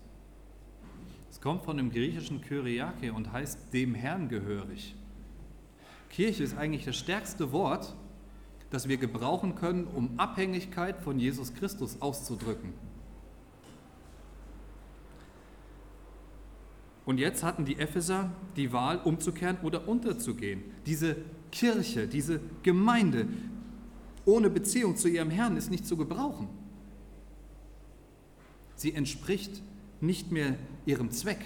[1.32, 4.96] Es kommt von dem griechischen Kyriake und heißt dem Herrn gehörig.
[6.10, 7.96] Kirche ist eigentlich das stärkste Wort,
[8.72, 12.74] das wir gebrauchen können, um Abhängigkeit von Jesus Christus auszudrücken.
[17.06, 20.64] Und jetzt hatten die Epheser die Wahl, umzukehren oder unterzugehen.
[20.86, 21.18] Diese
[21.52, 23.28] Kirche, diese Gemeinde,
[24.26, 26.48] ohne Beziehung zu ihrem Herrn ist nicht zu gebrauchen.
[28.76, 29.62] Sie entspricht
[30.00, 30.56] nicht mehr
[30.86, 31.40] ihrem Zweck.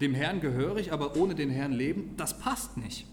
[0.00, 3.06] Dem Herrn gehörig, aber ohne den Herrn leben, das passt nicht.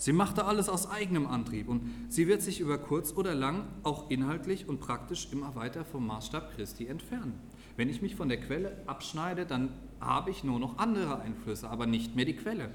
[0.00, 4.08] Sie machte alles aus eigenem Antrieb und sie wird sich über kurz oder lang auch
[4.08, 7.38] inhaltlich und praktisch immer weiter vom Maßstab Christi entfernen.
[7.76, 9.68] Wenn ich mich von der Quelle abschneide, dann
[10.00, 12.70] habe ich nur noch andere Einflüsse, aber nicht mehr die Quelle.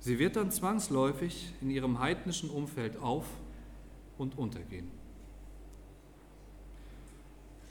[0.00, 3.24] Sie wird dann zwangsläufig in ihrem heidnischen Umfeld auf
[4.18, 4.90] und untergehen.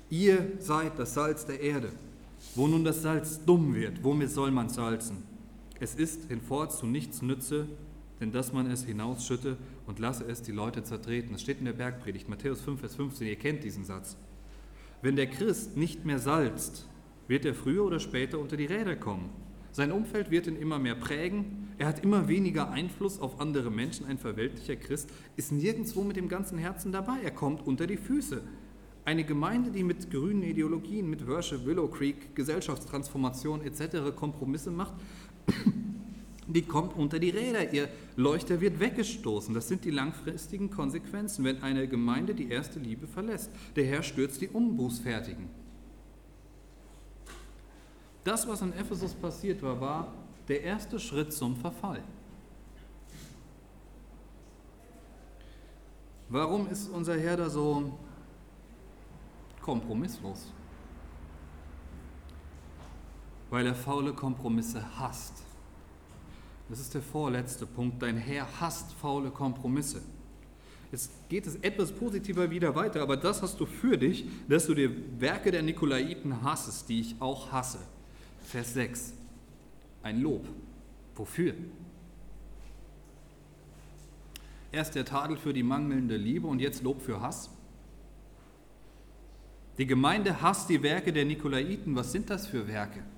[0.10, 1.92] Ihr seid das Salz der Erde.
[2.56, 5.35] Wo nun das Salz dumm wird, womit soll man salzen?
[5.80, 7.68] Es ist hinfort zu nichts nütze,
[8.20, 9.58] denn dass man es hinausschütte
[9.88, 11.34] und lasse es die Leute zertreten.
[11.34, 14.18] Das steht in der Bergpredigt, Matthäus 5, Vers 15, ihr kennt diesen Satz.
[15.02, 16.88] Wenn der Christ nicht mehr salzt,
[17.28, 19.30] wird er früher oder später unter die Räder kommen.
[19.72, 24.06] Sein Umfeld wird ihn immer mehr prägen, er hat immer weniger Einfluss auf andere Menschen.
[24.06, 27.18] Ein verweltlicher Christ ist nirgendwo mit dem ganzen Herzen dabei.
[27.22, 28.42] Er kommt unter die Füße.
[29.04, 34.16] Eine Gemeinde, die mit grünen Ideologien, mit Worship, Willow Creek, Gesellschaftstransformation etc.
[34.16, 34.94] Kompromisse macht,
[36.48, 37.74] die kommt unter die Räder.
[37.74, 39.54] Ihr Leuchter wird weggestoßen.
[39.54, 43.50] Das sind die langfristigen Konsequenzen, wenn eine Gemeinde die erste Liebe verlässt.
[43.76, 45.50] Der Herr stürzt die Umbußfertigen.
[48.24, 50.14] Das, was in Ephesus passiert war, war
[50.48, 52.02] der erste Schritt zum Verfall.
[56.30, 57.98] Warum ist unser Herr da so
[59.62, 60.52] kompromisslos?
[63.56, 65.42] Weil er faule Kompromisse hasst.
[66.68, 68.02] Das ist der vorletzte Punkt.
[68.02, 70.02] Dein Herr hasst faule Kompromisse.
[70.92, 74.74] Jetzt geht es etwas positiver wieder weiter, aber das hast du für dich, dass du
[74.74, 74.90] die
[75.22, 77.80] Werke der Nikolaiten hassest, die ich auch hasse.
[78.44, 79.14] Vers 6
[80.04, 80.46] ein Lob.
[81.16, 81.54] Wofür?
[84.74, 87.50] Erst der Tadel für die mangelnde Liebe und jetzt Lob für Hass.
[89.78, 91.96] Die Gemeinde hasst die Werke der Nikolaiten.
[91.96, 93.15] Was sind das für Werke?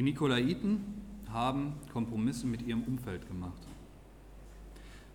[0.00, 0.80] Die Nikolaiten
[1.30, 3.60] haben Kompromisse mit ihrem Umfeld gemacht.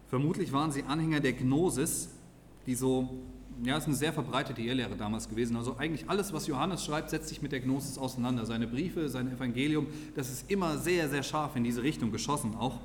[0.10, 2.10] Vermutlich waren sie Anhänger der Gnosis,
[2.68, 3.10] die so
[3.64, 5.58] ja, ist eine sehr verbreitete Irrlehre damals gewesen.
[5.58, 8.46] Also eigentlich alles, was Johannes schreibt, setzt sich mit der Gnosis auseinander.
[8.46, 12.80] Seine Briefe, sein Evangelium, das ist immer sehr, sehr scharf in diese Richtung geschossen auch.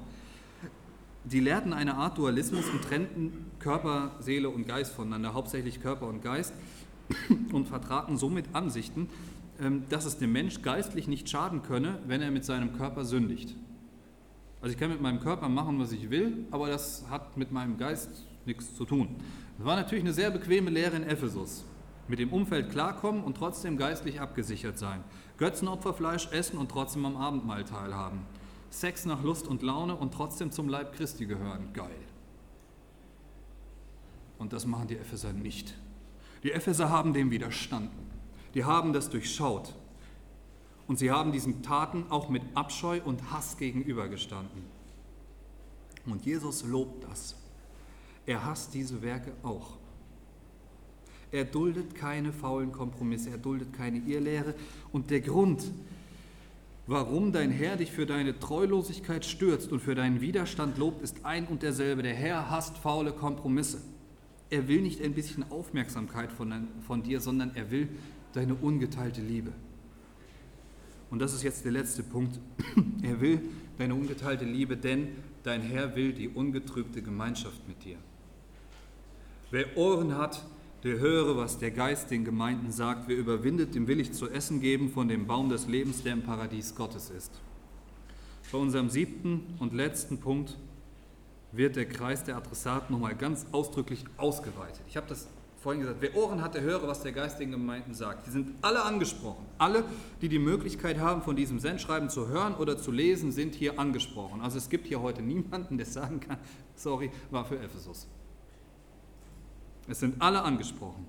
[1.25, 6.23] Die lehrten eine Art Dualismus und trennten Körper, Seele und Geist voneinander, hauptsächlich Körper und
[6.23, 6.55] Geist,
[7.53, 9.09] und vertraten somit Ansichten,
[9.89, 13.55] dass es dem Mensch geistlich nicht schaden könne, wenn er mit seinem Körper sündigt.
[14.61, 17.79] Also ich kann mit meinem Körper machen, was ich will, aber das hat mit meinem
[17.79, 19.17] Geist nichts zu tun.
[19.59, 21.65] Das war natürlich eine sehr bequeme Lehre in Ephesus.
[22.11, 25.05] mit dem Umfeld klarkommen und trotzdem geistlich abgesichert sein.
[25.39, 28.23] Götzenopferfleisch essen und trotzdem am Abendmahl teilhaben.
[28.69, 31.73] Sex nach Lust und Laune und trotzdem zum Leib Christi gehören.
[31.73, 32.01] Geil.
[34.39, 35.75] Und das machen die Epheser nicht.
[36.43, 38.11] Die Epheser haben dem widerstanden.
[38.55, 39.75] Die haben das durchschaut.
[40.87, 44.65] Und sie haben diesen Taten auch mit Abscheu und Hass gegenübergestanden.
[46.07, 47.37] Und Jesus lobt das.
[48.27, 49.77] Er hasst diese Werke auch.
[51.33, 54.55] Er duldet keine faulen Kompromisse, er duldet keine Irrlehre.
[54.93, 55.71] Und der Grund,
[56.87, 61.47] warum dein Herr dich für deine Treulosigkeit stürzt und für deinen Widerstand lobt, ist ein
[61.47, 62.03] und derselbe.
[62.03, 63.81] Der Herr hasst faule Kompromisse.
[64.51, 67.89] Er will nicht ein bisschen Aufmerksamkeit von, von dir, sondern er will
[68.33, 69.53] deine ungeteilte Liebe.
[71.11, 72.39] Und das ist jetzt der letzte Punkt.
[73.03, 73.41] Er will
[73.79, 75.09] deine ungeteilte Liebe, denn
[75.43, 77.97] dein Herr will die ungetrübte Gemeinschaft mit dir.
[79.51, 80.45] Wer Ohren hat,
[80.85, 83.09] der höre, was der Geist den Gemeinden sagt.
[83.09, 86.23] Wer überwindet, dem will ich zu essen geben von dem Baum des Lebens, der im
[86.23, 87.33] Paradies Gottes ist.
[88.51, 90.57] Bei unserem siebten und letzten Punkt
[91.53, 94.81] wird der Kreis der Adressaten nochmal ganz ausdrücklich ausgeweitet.
[94.89, 95.29] Ich habe das
[95.61, 98.27] vorhin gesagt, wer Ohren hat, der höre, was der Geist den Gemeinden sagt.
[98.27, 99.45] Die sind alle angesprochen.
[99.59, 99.85] Alle,
[100.23, 104.41] die die Möglichkeit haben, von diesem Sendschreiben zu hören oder zu lesen, sind hier angesprochen.
[104.41, 106.39] Also es gibt hier heute niemanden, der sagen kann,
[106.75, 108.07] sorry, war für Ephesus.
[109.87, 111.07] Es sind alle angesprochen.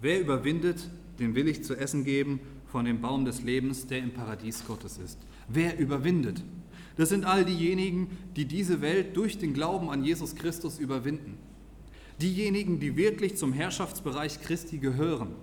[0.00, 0.88] Wer überwindet,
[1.18, 4.96] dem will ich zu essen geben von dem Baum des Lebens, der im Paradies Gottes
[4.96, 5.18] ist.
[5.48, 6.42] Wer überwindet?
[6.96, 11.49] Das sind all diejenigen, die diese Welt durch den Glauben an Jesus Christus überwinden.
[12.20, 15.34] Diejenigen, die wirklich zum Herrschaftsbereich Christi gehören.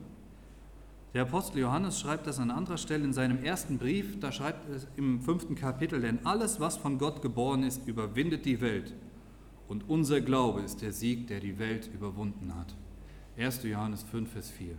[1.14, 4.82] Der Apostel Johannes schreibt das an anderer Stelle in seinem ersten Brief, da schreibt er
[4.96, 8.94] im fünften Kapitel, denn alles, was von Gott geboren ist, überwindet die Welt.
[9.68, 12.76] Und unser Glaube ist der Sieg, der die Welt überwunden hat.
[13.38, 13.64] 1.
[13.64, 14.76] Johannes 5, Vers 4.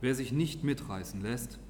[0.00, 1.60] Wer sich nicht mitreißen lässt,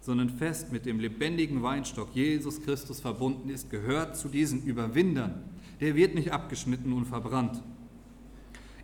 [0.00, 5.44] sondern fest mit dem lebendigen Weinstock Jesus Christus verbunden ist, gehört zu diesen Überwindern.
[5.80, 7.62] Der wird nicht abgeschnitten und verbrannt.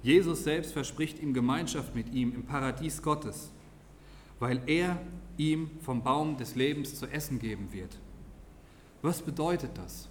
[0.05, 3.51] Jesus selbst verspricht ihm Gemeinschaft mit ihm im Paradies Gottes,
[4.39, 5.01] weil er
[5.39, 7.99] ihm vom Baum des Lebens zu essen geben wird.
[9.01, 10.11] Was bedeutet das?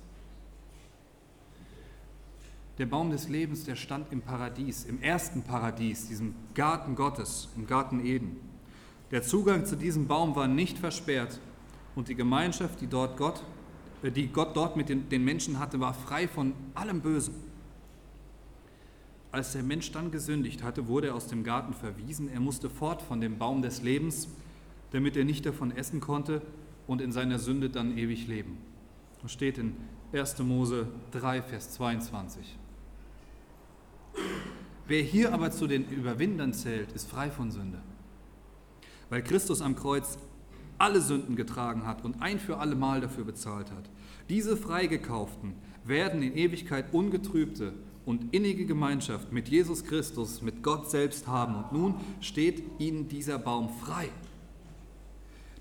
[2.79, 7.67] Der Baum des Lebens, der stand im Paradies, im ersten Paradies, diesem Garten Gottes, im
[7.67, 8.37] Garten Eden.
[9.11, 11.39] Der Zugang zu diesem Baum war nicht versperrt
[11.93, 13.43] und die Gemeinschaft, die, dort Gott,
[14.01, 17.52] äh, die Gott dort mit den, den Menschen hatte, war frei von allem Bösen.
[19.33, 22.29] Als der Mensch dann gesündigt hatte, wurde er aus dem Garten verwiesen.
[22.29, 24.27] Er musste fort von dem Baum des Lebens,
[24.91, 26.43] damit er nicht davon essen konnte
[26.85, 28.59] und in seiner Sünde dann ewig leben.
[29.23, 29.75] Das steht in
[30.13, 30.37] 1.
[30.43, 32.59] Mose 3, Vers 22.
[34.85, 37.81] Wer hier aber zu den Überwindern zählt, ist frei von Sünde.
[39.09, 40.19] Weil Christus am Kreuz
[40.77, 43.89] alle Sünden getragen hat und ein für alle Mal dafür bezahlt hat.
[44.29, 47.73] Diese Freigekauften werden in Ewigkeit ungetrübte
[48.05, 51.55] und innige Gemeinschaft mit Jesus Christus, mit Gott selbst haben.
[51.55, 54.09] Und nun steht ihnen dieser Baum frei.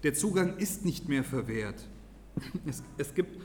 [0.02, 1.88] Der Zugang ist nicht mehr verwehrt.
[2.66, 3.40] Es, es gibt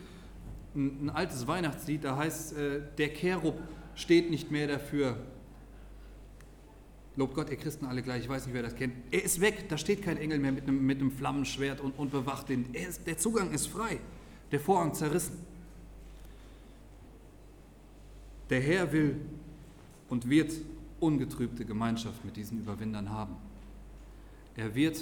[0.75, 3.59] ein, ein, altes Weihnachtslied, da heißt, äh, der Cherub
[3.95, 5.17] steht nicht mehr dafür,
[7.17, 8.93] Lob Gott, ihr Christen alle gleich, ich weiß nicht, wer das kennt.
[9.09, 12.11] Er ist weg, da steht kein Engel mehr mit einem, mit einem Flammenschwert und, und
[12.11, 12.67] bewacht ihn.
[12.73, 13.99] Ist, der Zugang ist frei,
[14.51, 15.39] der Vorhang zerrissen.
[18.49, 19.19] Der Herr will
[20.09, 20.53] und wird
[20.99, 23.35] ungetrübte Gemeinschaft mit diesen Überwindern haben.
[24.55, 25.01] Er wird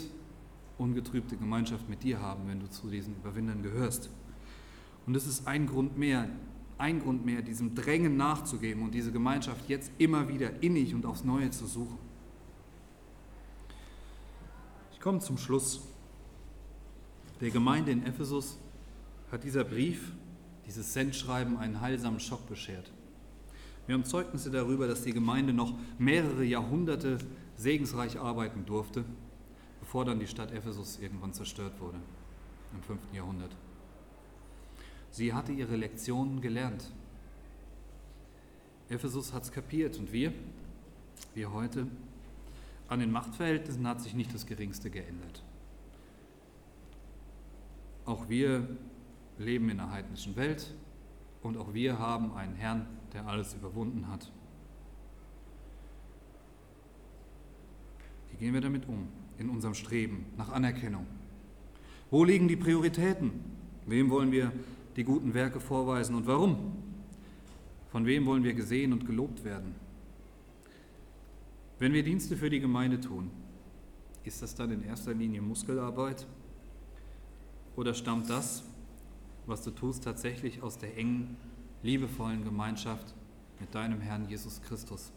[0.78, 4.10] ungetrübte Gemeinschaft mit dir haben, wenn du zu diesen Überwindern gehörst.
[5.06, 6.28] Und es ist ein Grund mehr,
[6.78, 11.24] ein Grund mehr, diesem Drängen nachzugeben und diese Gemeinschaft jetzt immer wieder innig und aufs
[11.24, 11.98] Neue zu suchen.
[14.92, 15.82] Ich komme zum Schluss.
[17.40, 18.58] Der Gemeinde in Ephesus
[19.32, 20.12] hat dieser Brief,
[20.66, 22.92] dieses Sendschreiben einen heilsamen Schock beschert.
[23.88, 27.20] Wir haben Zeugnisse darüber, dass die Gemeinde noch mehrere Jahrhunderte
[27.56, 29.06] segensreich arbeiten durfte,
[29.80, 31.98] bevor dann die Stadt Ephesus irgendwann zerstört wurde,
[32.74, 33.00] im 5.
[33.14, 33.56] Jahrhundert.
[35.12, 36.92] Sie hatte ihre Lektionen gelernt.
[38.90, 40.34] Ephesus hat es kapiert und wir,
[41.34, 41.88] wir heute,
[42.88, 45.44] an den Machtverhältnissen hat sich nicht das Geringste geändert.
[48.06, 48.68] Auch wir
[49.38, 50.74] leben in einer heidnischen Welt
[51.42, 54.30] und auch wir haben einen Herrn, der alles überwunden hat.
[58.30, 59.08] Wie gehen wir damit um
[59.38, 61.08] in unserem Streben nach Anerkennung?
[62.12, 63.32] Wo liegen die Prioritäten?
[63.86, 64.52] Wem wollen wir
[64.98, 66.74] die guten Werke vorweisen und warum?
[67.90, 69.76] Von wem wollen wir gesehen und gelobt werden?
[71.80, 73.32] Wenn wir Dienste für die Gemeinde tun,
[74.26, 76.28] ist das dann in erster Linie Muskelarbeit?
[77.78, 78.64] Oder stammt das,
[79.46, 81.38] was du tust, tatsächlich aus der engen,
[81.86, 83.14] liebevollen Gemeinschaft
[83.60, 85.12] mit deinem Herrn Jesus Christus?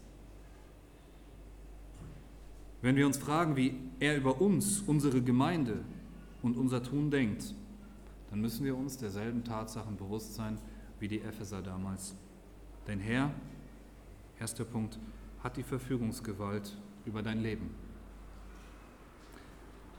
[2.81, 5.83] Wenn wir uns fragen, wie er über uns, unsere Gemeinde
[6.41, 7.53] und unser Tun denkt,
[8.29, 10.59] dann müssen wir uns derselben Tatsachen bewusst sein
[10.99, 12.15] wie die Epheser damals.
[12.87, 13.33] Denn Herr,
[14.39, 14.99] erster Punkt,
[15.43, 17.71] hat die Verfügungsgewalt über dein Leben.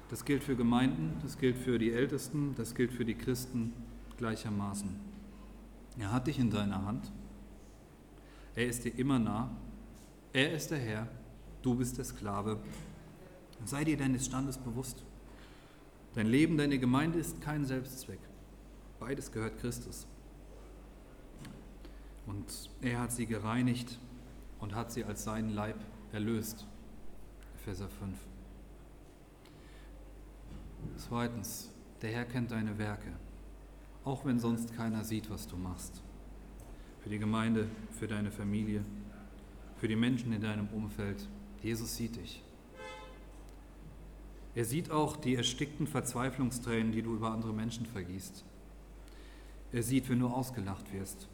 [0.09, 3.73] Das gilt für Gemeinden, das gilt für die Ältesten, das gilt für die Christen
[4.19, 5.10] gleichermaßen.
[6.01, 7.13] Er hat dich in deiner Hand.
[8.55, 9.51] Er ist dir immer nah.
[10.33, 11.07] Er ist der Herr.
[11.61, 12.59] Du bist der Sklave.
[13.67, 15.05] Sei dir deines Standes bewusst.
[16.15, 18.19] Dein Leben, deine Gemeinde ist kein Selbstzweck.
[18.99, 20.07] Beides gehört Christus.
[22.27, 23.99] Und er hat sie gereinigt
[24.59, 25.77] und hat sie als seinen Leib
[26.13, 26.67] erlöst.
[27.57, 28.17] Epheser 5.
[30.97, 31.71] Zweitens,
[32.01, 33.13] der Herr kennt deine Werke,
[34.05, 36.03] auch wenn sonst keiner sieht, was du machst.
[37.03, 38.85] Für die Gemeinde, für deine Familie,
[39.77, 41.27] für die Menschen in deinem Umfeld.
[41.63, 42.43] Jesus sieht dich.
[44.55, 48.45] Er sieht auch die erstickten Verzweiflungstränen, die du über andere Menschen vergießt.
[49.73, 51.29] Er sieht, wenn du ausgelacht wirst,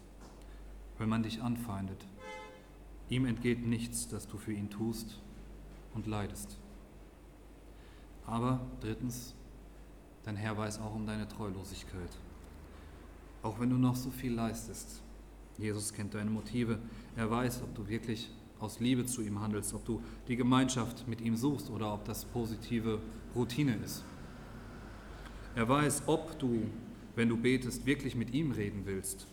[0.97, 2.05] wenn man dich anfeindet.
[3.09, 5.19] Ihm entgeht nichts, das du für ihn tust
[5.95, 6.57] und leidest.
[8.25, 9.33] Aber drittens,
[10.23, 12.11] dein Herr weiß auch um deine Treulosigkeit.
[13.41, 15.01] Auch wenn du noch so viel leistest.
[15.57, 16.79] Jesus kennt deine Motive.
[17.15, 18.29] Er weiß, ob du wirklich
[18.59, 22.25] aus Liebe zu ihm handelst, ob du die Gemeinschaft mit ihm suchst oder ob das
[22.25, 22.99] positive
[23.35, 24.03] Routine ist.
[25.55, 26.69] Er weiß, ob du,
[27.15, 29.27] wenn du betest, wirklich mit ihm reden willst.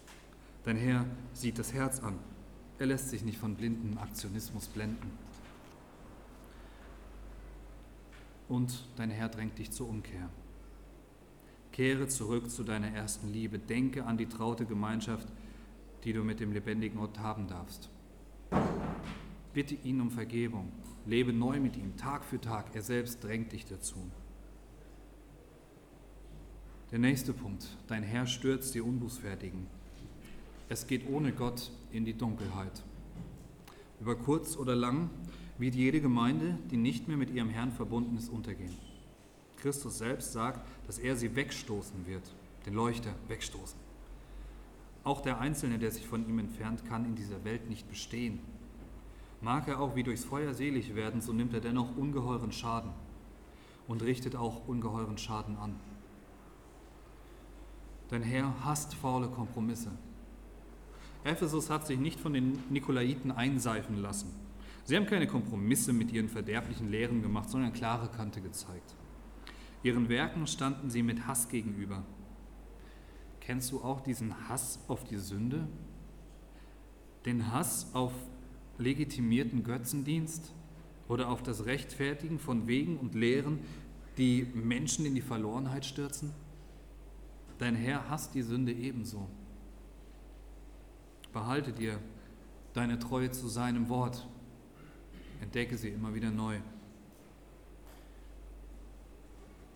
[0.65, 2.19] Dein Herr sieht das Herz an.
[2.79, 5.11] Er lässt sich nicht von blindem Aktionismus blenden.
[8.49, 10.29] Und dein Herr drängt dich zur Umkehr.
[11.75, 13.59] Kehre zurück zu deiner ersten Liebe.
[13.59, 15.27] Denke an die traute Gemeinschaft,
[16.05, 17.91] die du mit dem lebendigen Gott haben darfst.
[19.53, 20.71] Bitte ihn um Vergebung.
[21.05, 22.77] Lebe neu mit ihm, Tag für Tag.
[22.77, 23.97] Er selbst drängt dich dazu.
[26.93, 27.67] Der nächste Punkt.
[27.89, 29.67] Dein Herr stürzt die Unbußfertigen.
[30.69, 32.85] Es geht ohne Gott in die Dunkelheit.
[34.01, 35.11] Über kurz oder lang
[35.59, 38.94] wird jede Gemeinde, die nicht mehr mit ihrem Herrn verbunden ist, untergehen.
[39.65, 42.35] Christus selbst sagt, dass er sie wegstoßen wird,
[42.67, 43.79] den Leuchter wegstoßen.
[45.05, 48.41] Auch der Einzelne, der sich von ihm entfernt, kann in dieser Welt nicht bestehen.
[49.41, 52.91] Mag er auch wie durchs Feuer selig werden, so nimmt er dennoch ungeheuren Schaden
[53.89, 55.77] und richtet auch ungeheuren Schaden an.
[58.11, 59.93] Dein Herr hasst faule Kompromisse.
[61.25, 64.29] Ephesus hat sich nicht von den Nikolaiten einseifen lassen.
[64.85, 68.95] Sie haben keine Kompromisse mit ihren verderblichen Lehren gemacht, sondern klare Kante gezeigt.
[69.85, 72.03] Ihren Werken standen sie mit Hass gegenüber.
[73.41, 75.69] Kennst du auch diesen Hass auf die Sünde?
[77.27, 78.13] Den Hass auf
[78.79, 80.55] legitimierten Götzendienst
[81.07, 83.61] oder auf das Rechtfertigen von Wegen und Lehren,
[84.17, 86.33] die Menschen in die Verlorenheit stürzen?
[87.59, 89.29] Dein Herr hasst die Sünde ebenso.
[91.35, 92.01] Behalte dir
[92.73, 94.27] deine Treue zu seinem Wort.
[95.43, 96.59] Entdecke sie immer wieder neu.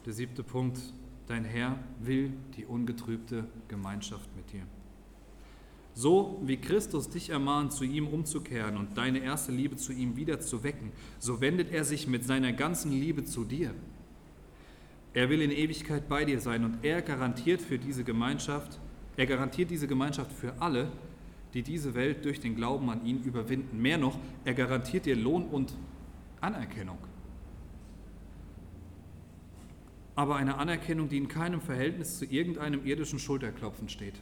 [0.08, 0.80] Der siebte Punkt,
[1.26, 4.62] dein Herr will die ungetrübte Gemeinschaft mit dir.
[5.92, 10.40] So wie Christus dich ermahnt, zu ihm umzukehren und deine erste Liebe zu ihm wieder
[10.40, 13.74] zu wecken, so wendet er sich mit seiner ganzen Liebe zu dir.
[15.12, 18.80] Er will in Ewigkeit bei dir sein und er garantiert für diese Gemeinschaft,
[19.18, 20.90] er garantiert diese Gemeinschaft für alle,
[21.52, 23.82] die diese Welt durch den Glauben an ihn überwinden.
[23.82, 25.74] Mehr noch, er garantiert dir Lohn und
[26.40, 26.96] Anerkennung.
[30.18, 34.14] Aber eine Anerkennung, die in keinem Verhältnis zu irgendeinem irdischen Schulterklopfen steht.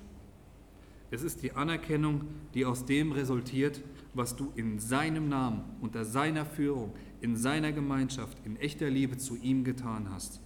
[1.10, 3.80] Es ist die Anerkennung, die aus dem resultiert,
[4.12, 6.92] was du in seinem Namen, unter seiner Führung,
[7.22, 10.42] in seiner Gemeinschaft, in echter Liebe zu ihm getan hast.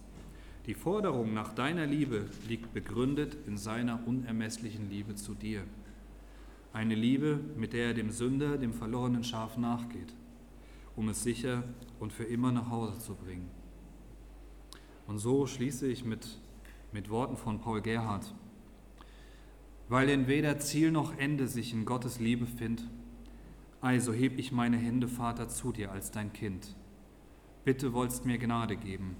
[0.67, 5.65] Die Forderung nach deiner Liebe liegt begründet in seiner unermesslichen Liebe zu dir.
[6.71, 10.13] Eine Liebe, mit der er dem Sünder, dem verlorenen Schaf nachgeht,
[10.95, 11.65] um es sicher
[11.99, 13.60] und für immer nach Hause zu bringen.
[15.11, 16.39] Und so schließe ich mit,
[16.93, 18.33] mit Worten von Paul Gerhardt
[19.91, 22.87] weil denn weder Ziel noch Ende sich in Gottes Liebe findet.
[23.81, 26.77] Also heb ich meine Hände, Vater, zu dir als dein Kind.
[27.65, 29.17] Bitte wollst mir Gnade geben,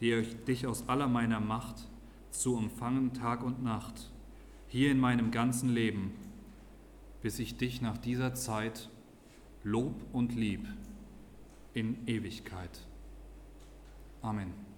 [0.00, 1.90] die dich aus aller meiner Macht
[2.30, 4.10] zu umfangen Tag und Nacht,
[4.68, 6.12] hier in meinem ganzen Leben,
[7.20, 8.88] bis ich dich nach dieser Zeit
[9.64, 10.66] Lob und Lieb
[11.74, 12.86] in Ewigkeit.
[14.22, 14.75] Amen.